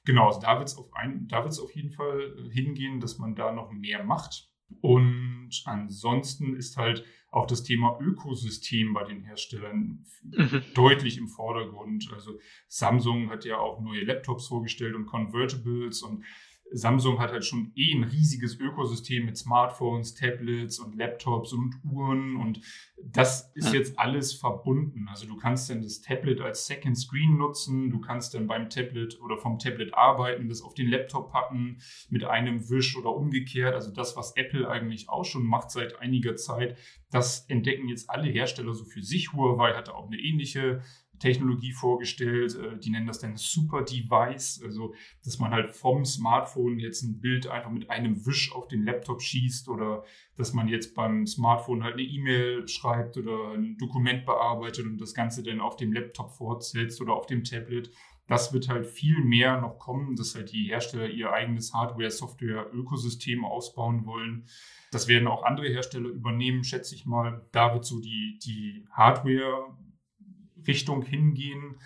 Genau, 0.09 0.29
also 0.29 0.40
da 0.40 0.59
wird 0.59 0.68
es 0.68 0.79
auf, 0.79 1.64
auf 1.64 1.77
jeden 1.77 1.90
Fall 1.90 2.35
äh, 2.38 2.51
hingehen, 2.51 2.99
dass 2.99 3.18
man 3.18 3.35
da 3.35 3.53
noch 3.53 3.73
mehr 3.73 4.03
macht. 4.05 4.49
Und 4.81 5.51
ansonsten 5.66 6.57
ist 6.57 6.79
halt 6.79 7.05
auch 7.31 7.47
das 7.47 7.62
Thema 7.62 7.99
Ökosystem 8.01 8.94
bei 8.94 9.05
den 9.05 9.23
Herstellern 9.23 10.07
mhm. 10.23 10.62
deutlich 10.75 11.18
im 11.18 11.29
Vordergrund. 11.29 12.11
Also 12.14 12.38
Samsung 12.68 13.29
hat 13.29 13.44
ja 13.44 13.59
auch 13.59 13.83
neue 13.83 14.03
Laptops 14.03 14.47
vorgestellt 14.47 14.94
und 14.94 15.05
Convertibles 15.05 16.01
und 16.01 16.25
Samsung 16.70 17.18
hat 17.18 17.33
halt 17.33 17.44
schon 17.44 17.72
eh 17.76 17.94
ein 17.94 18.04
riesiges 18.04 18.59
Ökosystem 18.59 19.24
mit 19.24 19.37
Smartphones, 19.37 20.14
Tablets 20.14 20.78
und 20.78 20.96
Laptops 20.96 21.52
und 21.52 21.74
Uhren 21.85 22.37
und 22.37 22.61
das 23.02 23.50
ist 23.54 23.72
jetzt 23.72 23.98
alles 23.98 24.35
verbunden. 24.35 25.07
Also 25.09 25.26
du 25.26 25.37
kannst 25.37 25.70
dann 25.70 25.83
das 25.83 26.00
Tablet 26.00 26.40
als 26.40 26.66
Second 26.66 26.98
Screen 26.98 27.37
nutzen, 27.37 27.90
du 27.90 28.00
kannst 28.00 28.35
dann 28.35 28.46
beim 28.46 28.68
Tablet 28.68 29.20
oder 29.20 29.38
vom 29.38 29.59
Tablet 29.59 29.94
arbeiten, 29.94 30.48
das 30.48 30.62
auf 30.62 30.74
den 30.74 30.88
Laptop 30.88 31.31
packen 31.31 31.78
mit 32.11 32.24
einem 32.24 32.68
Wisch 32.68 32.96
oder 32.96 33.14
umgekehrt. 33.14 33.74
Also 33.74 33.92
das, 33.92 34.16
was 34.16 34.37
Apple 34.37 34.68
eigentlich 34.68 35.09
auch 35.09 35.24
schon 35.24 35.44
macht 35.44 35.70
seit 35.70 36.00
einiger 36.00 36.37
Zeit, 36.37 36.76
das 37.11 37.46
entdecken 37.48 37.88
jetzt 37.88 38.11
alle 38.11 38.28
Hersteller 38.28 38.74
so 38.74 38.85
für 38.85 39.02
sich. 39.02 39.33
Huawei 39.33 39.74
hatte 39.74 39.94
auch 39.94 40.07
eine 40.07 40.18
ähnliche 40.18 40.83
Technologie 41.18 41.72
vorgestellt. 41.72 42.54
Äh, 42.57 42.78
die 42.78 42.90
nennen 42.90 43.07
das 43.07 43.18
dann 43.18 43.37
Super 43.37 43.83
Device, 43.83 44.61
also 44.64 44.94
dass 45.24 45.38
man 45.38 45.52
halt 45.52 45.70
vom 45.70 46.04
Smartphone 46.04 46.78
jetzt 46.78 47.02
ein 47.02 47.20
Bild 47.20 47.46
einfach 47.46 47.70
mit 47.70 47.90
einem 47.90 48.24
Wisch 48.26 48.52
auf 48.52 48.68
den 48.68 48.85
Laptop 48.85 49.22
schießt 49.22 49.68
oder 49.68 50.04
dass 50.37 50.52
man 50.52 50.68
jetzt 50.68 50.94
beim 50.94 51.26
Smartphone 51.26 51.83
halt 51.83 51.94
eine 51.94 52.02
E-Mail 52.02 52.66
schreibt 52.68 53.16
oder 53.16 53.54
ein 53.54 53.76
Dokument 53.78 54.24
bearbeitet 54.24 54.87
und 54.87 55.00
das 55.00 55.14
Ganze 55.14 55.42
dann 55.42 55.61
auf 55.61 55.76
dem 55.76 55.92
Laptop 55.92 56.33
fortsetzt 56.33 57.00
oder 57.00 57.14
auf 57.14 57.26
dem 57.26 57.44
Tablet. 57.44 57.90
Das 58.28 58.52
wird 58.52 58.68
halt 58.68 58.87
viel 58.87 59.24
mehr 59.24 59.59
noch 59.59 59.78
kommen, 59.78 60.14
dass 60.14 60.35
halt 60.35 60.52
die 60.52 60.68
Hersteller 60.68 61.09
ihr 61.09 61.33
eigenes 61.33 61.72
Hardware-Software-Ökosystem 61.72 63.42
ausbauen 63.44 64.04
wollen. 64.04 64.44
Das 64.90 65.09
werden 65.09 65.28
auch 65.28 65.44
andere 65.44 65.68
Hersteller 65.68 66.11
übernehmen, 66.11 66.62
schätze 66.62 66.94
ich 66.94 67.07
mal. 67.07 67.46
Da 67.52 67.72
wird 67.72 67.87
so 67.87 68.00
die, 68.00 68.38
die 68.44 68.87
Hardware 68.90 69.74
Richtung 70.66 71.03
hingehen. 71.03 71.77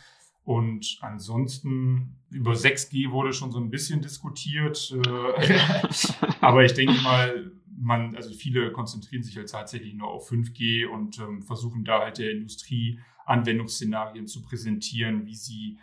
Und 0.45 0.99
ansonsten 1.03 2.17
über 2.31 2.53
6G 2.53 3.11
wurde 3.11 3.33
schon 3.33 3.53
so 3.53 3.59
ein 3.59 3.71
bisschen 3.71 4.03
diskutiert. 4.03 4.93
Äh, 5.07 5.59
aber 6.41 6.65
ich 6.65 6.75
denke 6.75 7.01
mal, 7.03 7.53
man, 7.79 8.17
also 8.17 8.33
viele 8.33 8.73
konzentrieren 8.73 9.23
sich 9.23 9.37
halt 9.37 9.51
tatsächlich 9.51 9.95
nur 9.95 10.09
auf 10.09 10.31
5G 10.31 10.87
und 10.87 11.19
ähm, 11.19 11.43
versuchen 11.43 11.85
da 11.85 12.01
halt 12.01 12.19
der 12.19 12.31
Industrie 12.31 12.99
Anwendungsszenarien 13.25 14.27
zu 14.27 14.43
präsentieren, 14.43 15.27
wie 15.27 15.35
sie 15.35 15.79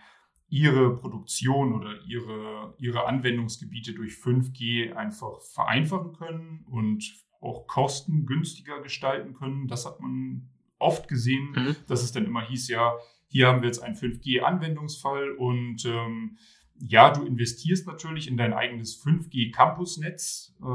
ihre 0.49 0.95
Produktion 0.95 1.73
oder 1.73 2.01
ihre, 2.05 2.73
ihre 2.79 3.05
Anwendungsgebiete 3.05 3.93
durch 3.93 4.13
5G 4.13 4.93
einfach 4.93 5.41
vereinfachen 5.53 6.13
können 6.13 6.65
und 6.69 7.03
auch 7.39 7.67
kostengünstiger 7.67 8.81
gestalten 8.81 9.33
können. 9.33 9.67
Das 9.67 9.85
hat 9.85 9.99
man 9.99 10.49
oft 10.79 11.07
gesehen, 11.07 11.51
mhm. 11.55 11.75
dass 11.87 12.03
es 12.03 12.11
dann 12.11 12.25
immer 12.25 12.47
hieß, 12.47 12.69
ja, 12.69 12.93
hier 13.27 13.47
haben 13.47 13.61
wir 13.61 13.67
jetzt 13.67 13.83
einen 13.83 13.95
5G-Anwendungsfall 13.95 15.31
und 15.31 15.85
ähm, 15.85 16.37
ja, 16.81 17.11
du 17.11 17.25
investierst 17.25 17.85
natürlich 17.87 18.27
in 18.27 18.37
dein 18.37 18.53
eigenes 18.53 19.03
5G-Campusnetz, 19.03 20.55
äh, 20.61 20.65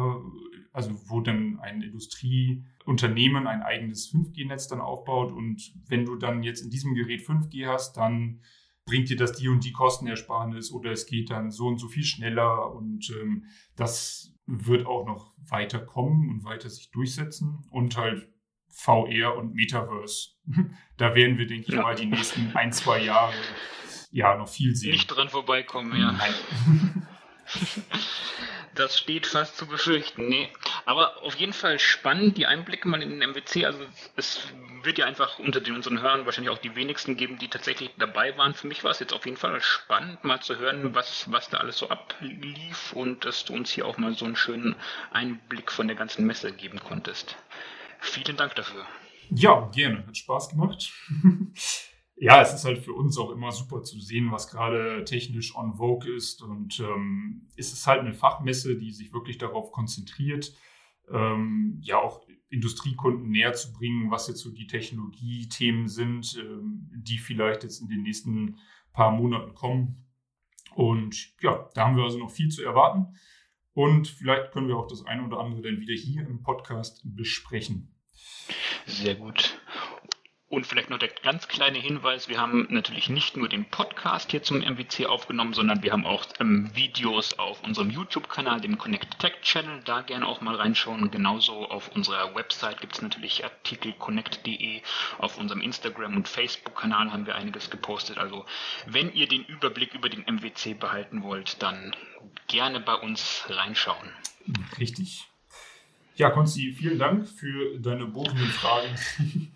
also 0.72 1.00
wo 1.08 1.20
dann 1.20 1.58
ein 1.60 1.82
Industrieunternehmen 1.82 3.46
ein 3.46 3.62
eigenes 3.62 4.12
5G-Netz 4.12 4.68
dann 4.68 4.80
aufbaut 4.80 5.32
und 5.32 5.72
wenn 5.88 6.04
du 6.04 6.16
dann 6.16 6.42
jetzt 6.42 6.62
in 6.62 6.70
diesem 6.70 6.94
Gerät 6.94 7.22
5G 7.22 7.66
hast, 7.66 7.96
dann 7.96 8.40
bringt 8.86 9.08
dir 9.08 9.16
das 9.16 9.32
die 9.32 9.48
und 9.48 9.64
die 9.64 9.72
Kostenersparnis 9.72 10.72
oder 10.72 10.92
es 10.92 11.06
geht 11.06 11.30
dann 11.30 11.50
so 11.50 11.66
und 11.66 11.78
so 11.78 11.88
viel 11.88 12.04
schneller 12.04 12.72
und 12.72 13.10
ähm, 13.18 13.46
das 13.76 14.34
wird 14.46 14.86
auch 14.86 15.06
noch 15.06 15.32
weiter 15.48 15.80
kommen 15.80 16.28
und 16.28 16.44
weiter 16.44 16.68
sich 16.68 16.90
durchsetzen 16.90 17.66
und 17.70 17.96
halt 17.96 18.28
VR 18.74 19.36
und 19.36 19.54
Metaverse. 19.54 20.30
da 20.96 21.14
werden 21.14 21.38
wir, 21.38 21.46
denke 21.46 21.68
ich 21.68 21.74
ja. 21.74 21.82
mal, 21.82 21.94
die 21.94 22.06
nächsten 22.06 22.54
ein, 22.54 22.72
zwei 22.72 23.00
Jahre 23.00 23.34
ja 24.10 24.36
noch 24.36 24.48
viel 24.48 24.74
sehen. 24.74 24.92
Nicht 24.92 25.08
dran 25.08 25.28
vorbeikommen, 25.28 25.98
ja. 25.98 26.12
Nein. 26.12 27.06
Das 28.74 28.98
steht 28.98 29.26
fast 29.26 29.56
zu 29.56 29.66
befürchten. 29.66 30.28
Nee. 30.28 30.48
Aber 30.84 31.22
auf 31.22 31.36
jeden 31.36 31.52
Fall 31.52 31.78
spannend, 31.78 32.36
die 32.36 32.46
Einblicke 32.46 32.88
mal 32.88 33.02
in 33.02 33.10
den 33.10 33.30
MWC. 33.30 33.66
Also 33.66 33.86
es 34.16 34.48
wird 34.82 34.98
ja 34.98 35.06
einfach 35.06 35.38
unter 35.38 35.60
den 35.60 35.76
unseren 35.76 36.00
Hörern 36.00 36.26
wahrscheinlich 36.26 36.52
auch 36.52 36.58
die 36.58 36.74
wenigsten 36.74 37.16
geben, 37.16 37.38
die 37.38 37.48
tatsächlich 37.48 37.90
dabei 37.98 38.36
waren. 38.36 38.54
Für 38.54 38.66
mich 38.66 38.82
war 38.82 38.90
es 38.90 38.98
jetzt 38.98 39.12
auf 39.12 39.26
jeden 39.26 39.36
Fall 39.36 39.60
spannend, 39.60 40.24
mal 40.24 40.40
zu 40.40 40.58
hören, 40.58 40.94
was, 40.94 41.30
was 41.30 41.48
da 41.50 41.58
alles 41.58 41.78
so 41.78 41.88
ablief 41.88 42.92
und 42.94 43.24
dass 43.24 43.44
du 43.44 43.54
uns 43.54 43.70
hier 43.70 43.86
auch 43.86 43.96
mal 43.96 44.14
so 44.14 44.24
einen 44.24 44.36
schönen 44.36 44.74
Einblick 45.12 45.70
von 45.70 45.86
der 45.86 45.96
ganzen 45.96 46.26
Messe 46.26 46.52
geben 46.52 46.80
konntest. 46.80 47.36
Vielen 48.04 48.36
Dank 48.36 48.54
dafür. 48.54 48.86
Ja, 49.30 49.68
gerne. 49.74 50.06
Hat 50.06 50.16
Spaß 50.16 50.50
gemacht. 50.50 50.92
ja, 52.16 52.40
es 52.42 52.54
ist 52.54 52.64
halt 52.64 52.78
für 52.78 52.92
uns 52.92 53.18
auch 53.18 53.30
immer 53.30 53.50
super 53.50 53.82
zu 53.82 53.98
sehen, 53.98 54.30
was 54.30 54.48
gerade 54.48 55.04
technisch 55.04 55.56
on 55.56 55.74
vogue 55.74 56.10
ist. 56.14 56.42
Und 56.42 56.78
ähm, 56.80 57.48
es 57.56 57.72
ist 57.72 57.86
halt 57.86 58.00
eine 58.00 58.12
Fachmesse, 58.12 58.76
die 58.76 58.92
sich 58.92 59.12
wirklich 59.12 59.38
darauf 59.38 59.72
konzentriert, 59.72 60.54
ähm, 61.10 61.78
ja 61.82 61.98
auch 61.98 62.26
Industriekunden 62.50 63.30
näher 63.30 63.54
zu 63.54 63.72
bringen, 63.72 64.10
was 64.10 64.28
jetzt 64.28 64.40
so 64.40 64.50
die 64.50 64.66
Technologiethemen 64.66 65.88
sind, 65.88 66.38
ähm, 66.38 66.90
die 66.94 67.18
vielleicht 67.18 67.64
jetzt 67.64 67.80
in 67.80 67.88
den 67.88 68.02
nächsten 68.02 68.58
paar 68.92 69.10
Monaten 69.10 69.54
kommen. 69.54 70.06
Und 70.74 71.34
ja, 71.40 71.68
da 71.74 71.86
haben 71.86 71.96
wir 71.96 72.04
also 72.04 72.18
noch 72.18 72.30
viel 72.30 72.48
zu 72.50 72.62
erwarten. 72.62 73.16
Und 73.72 74.06
vielleicht 74.06 74.52
können 74.52 74.68
wir 74.68 74.76
auch 74.76 74.86
das 74.86 75.04
eine 75.04 75.26
oder 75.26 75.40
andere 75.40 75.62
dann 75.62 75.80
wieder 75.80 75.94
hier 75.94 76.22
im 76.26 76.42
Podcast 76.42 77.02
besprechen. 77.04 77.93
Sehr 78.86 79.14
gut. 79.14 79.56
Und 80.54 80.68
vielleicht 80.68 80.88
noch 80.88 80.98
der 80.98 81.08
ganz 81.08 81.48
kleine 81.48 81.78
Hinweis, 81.78 82.28
wir 82.28 82.38
haben 82.38 82.68
natürlich 82.70 83.08
nicht 83.08 83.36
nur 83.36 83.48
den 83.48 83.64
Podcast 83.64 84.30
hier 84.30 84.44
zum 84.44 84.58
MWC 84.60 85.06
aufgenommen, 85.06 85.52
sondern 85.52 85.82
wir 85.82 85.90
haben 85.90 86.06
auch 86.06 86.24
ähm, 86.38 86.70
Videos 86.76 87.40
auf 87.40 87.64
unserem 87.64 87.90
YouTube-Kanal, 87.90 88.60
dem 88.60 88.78
Connect 88.78 89.18
Tech 89.18 89.32
Channel, 89.42 89.82
da 89.84 90.02
gerne 90.02 90.24
auch 90.28 90.42
mal 90.42 90.54
reinschauen. 90.54 91.10
Genauso 91.10 91.68
auf 91.68 91.88
unserer 91.96 92.36
Website 92.36 92.80
gibt 92.80 92.94
es 92.94 93.02
natürlich 93.02 93.42
Artikel 93.42 93.94
connect.de, 93.94 94.80
auf 95.18 95.38
unserem 95.38 95.60
Instagram- 95.60 96.14
und 96.14 96.28
Facebook-Kanal 96.28 97.10
haben 97.10 97.26
wir 97.26 97.34
einiges 97.34 97.68
gepostet. 97.68 98.18
Also 98.18 98.46
wenn 98.86 99.12
ihr 99.12 99.26
den 99.26 99.44
Überblick 99.46 99.92
über 99.92 100.08
den 100.08 100.22
MWC 100.22 100.74
behalten 100.74 101.24
wollt, 101.24 101.60
dann 101.64 101.96
gerne 102.46 102.78
bei 102.78 102.94
uns 102.94 103.44
reinschauen. 103.48 104.12
Richtig. 104.78 105.26
Ja, 106.16 106.30
Konsti, 106.30 106.72
vielen 106.72 106.98
Dank 106.98 107.26
für 107.26 107.78
deine 107.80 108.06
bohrenden 108.06 108.46
Fragen. 108.46 108.88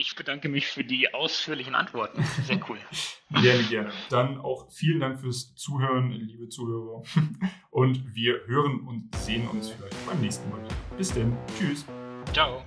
Ich 0.00 0.14
bedanke 0.14 0.48
mich 0.48 0.68
für 0.68 0.84
die 0.84 1.12
ausführlichen 1.12 1.74
Antworten. 1.74 2.22
Sehr 2.44 2.60
cool. 2.68 2.78
gerne, 3.42 3.64
gerne. 3.64 3.90
Dann 4.10 4.38
auch 4.38 4.70
vielen 4.70 5.00
Dank 5.00 5.18
fürs 5.20 5.56
Zuhören, 5.56 6.12
liebe 6.12 6.48
Zuhörer. 6.48 7.02
Und 7.70 8.14
wir 8.14 8.46
hören 8.46 8.86
und 8.86 9.12
sehen 9.16 9.48
uns 9.48 9.70
vielleicht 9.70 10.06
beim 10.06 10.20
nächsten 10.20 10.48
Mal. 10.50 10.60
Bis 10.96 11.12
denn. 11.12 11.36
Tschüss. 11.58 11.84
Ciao. 12.32 12.64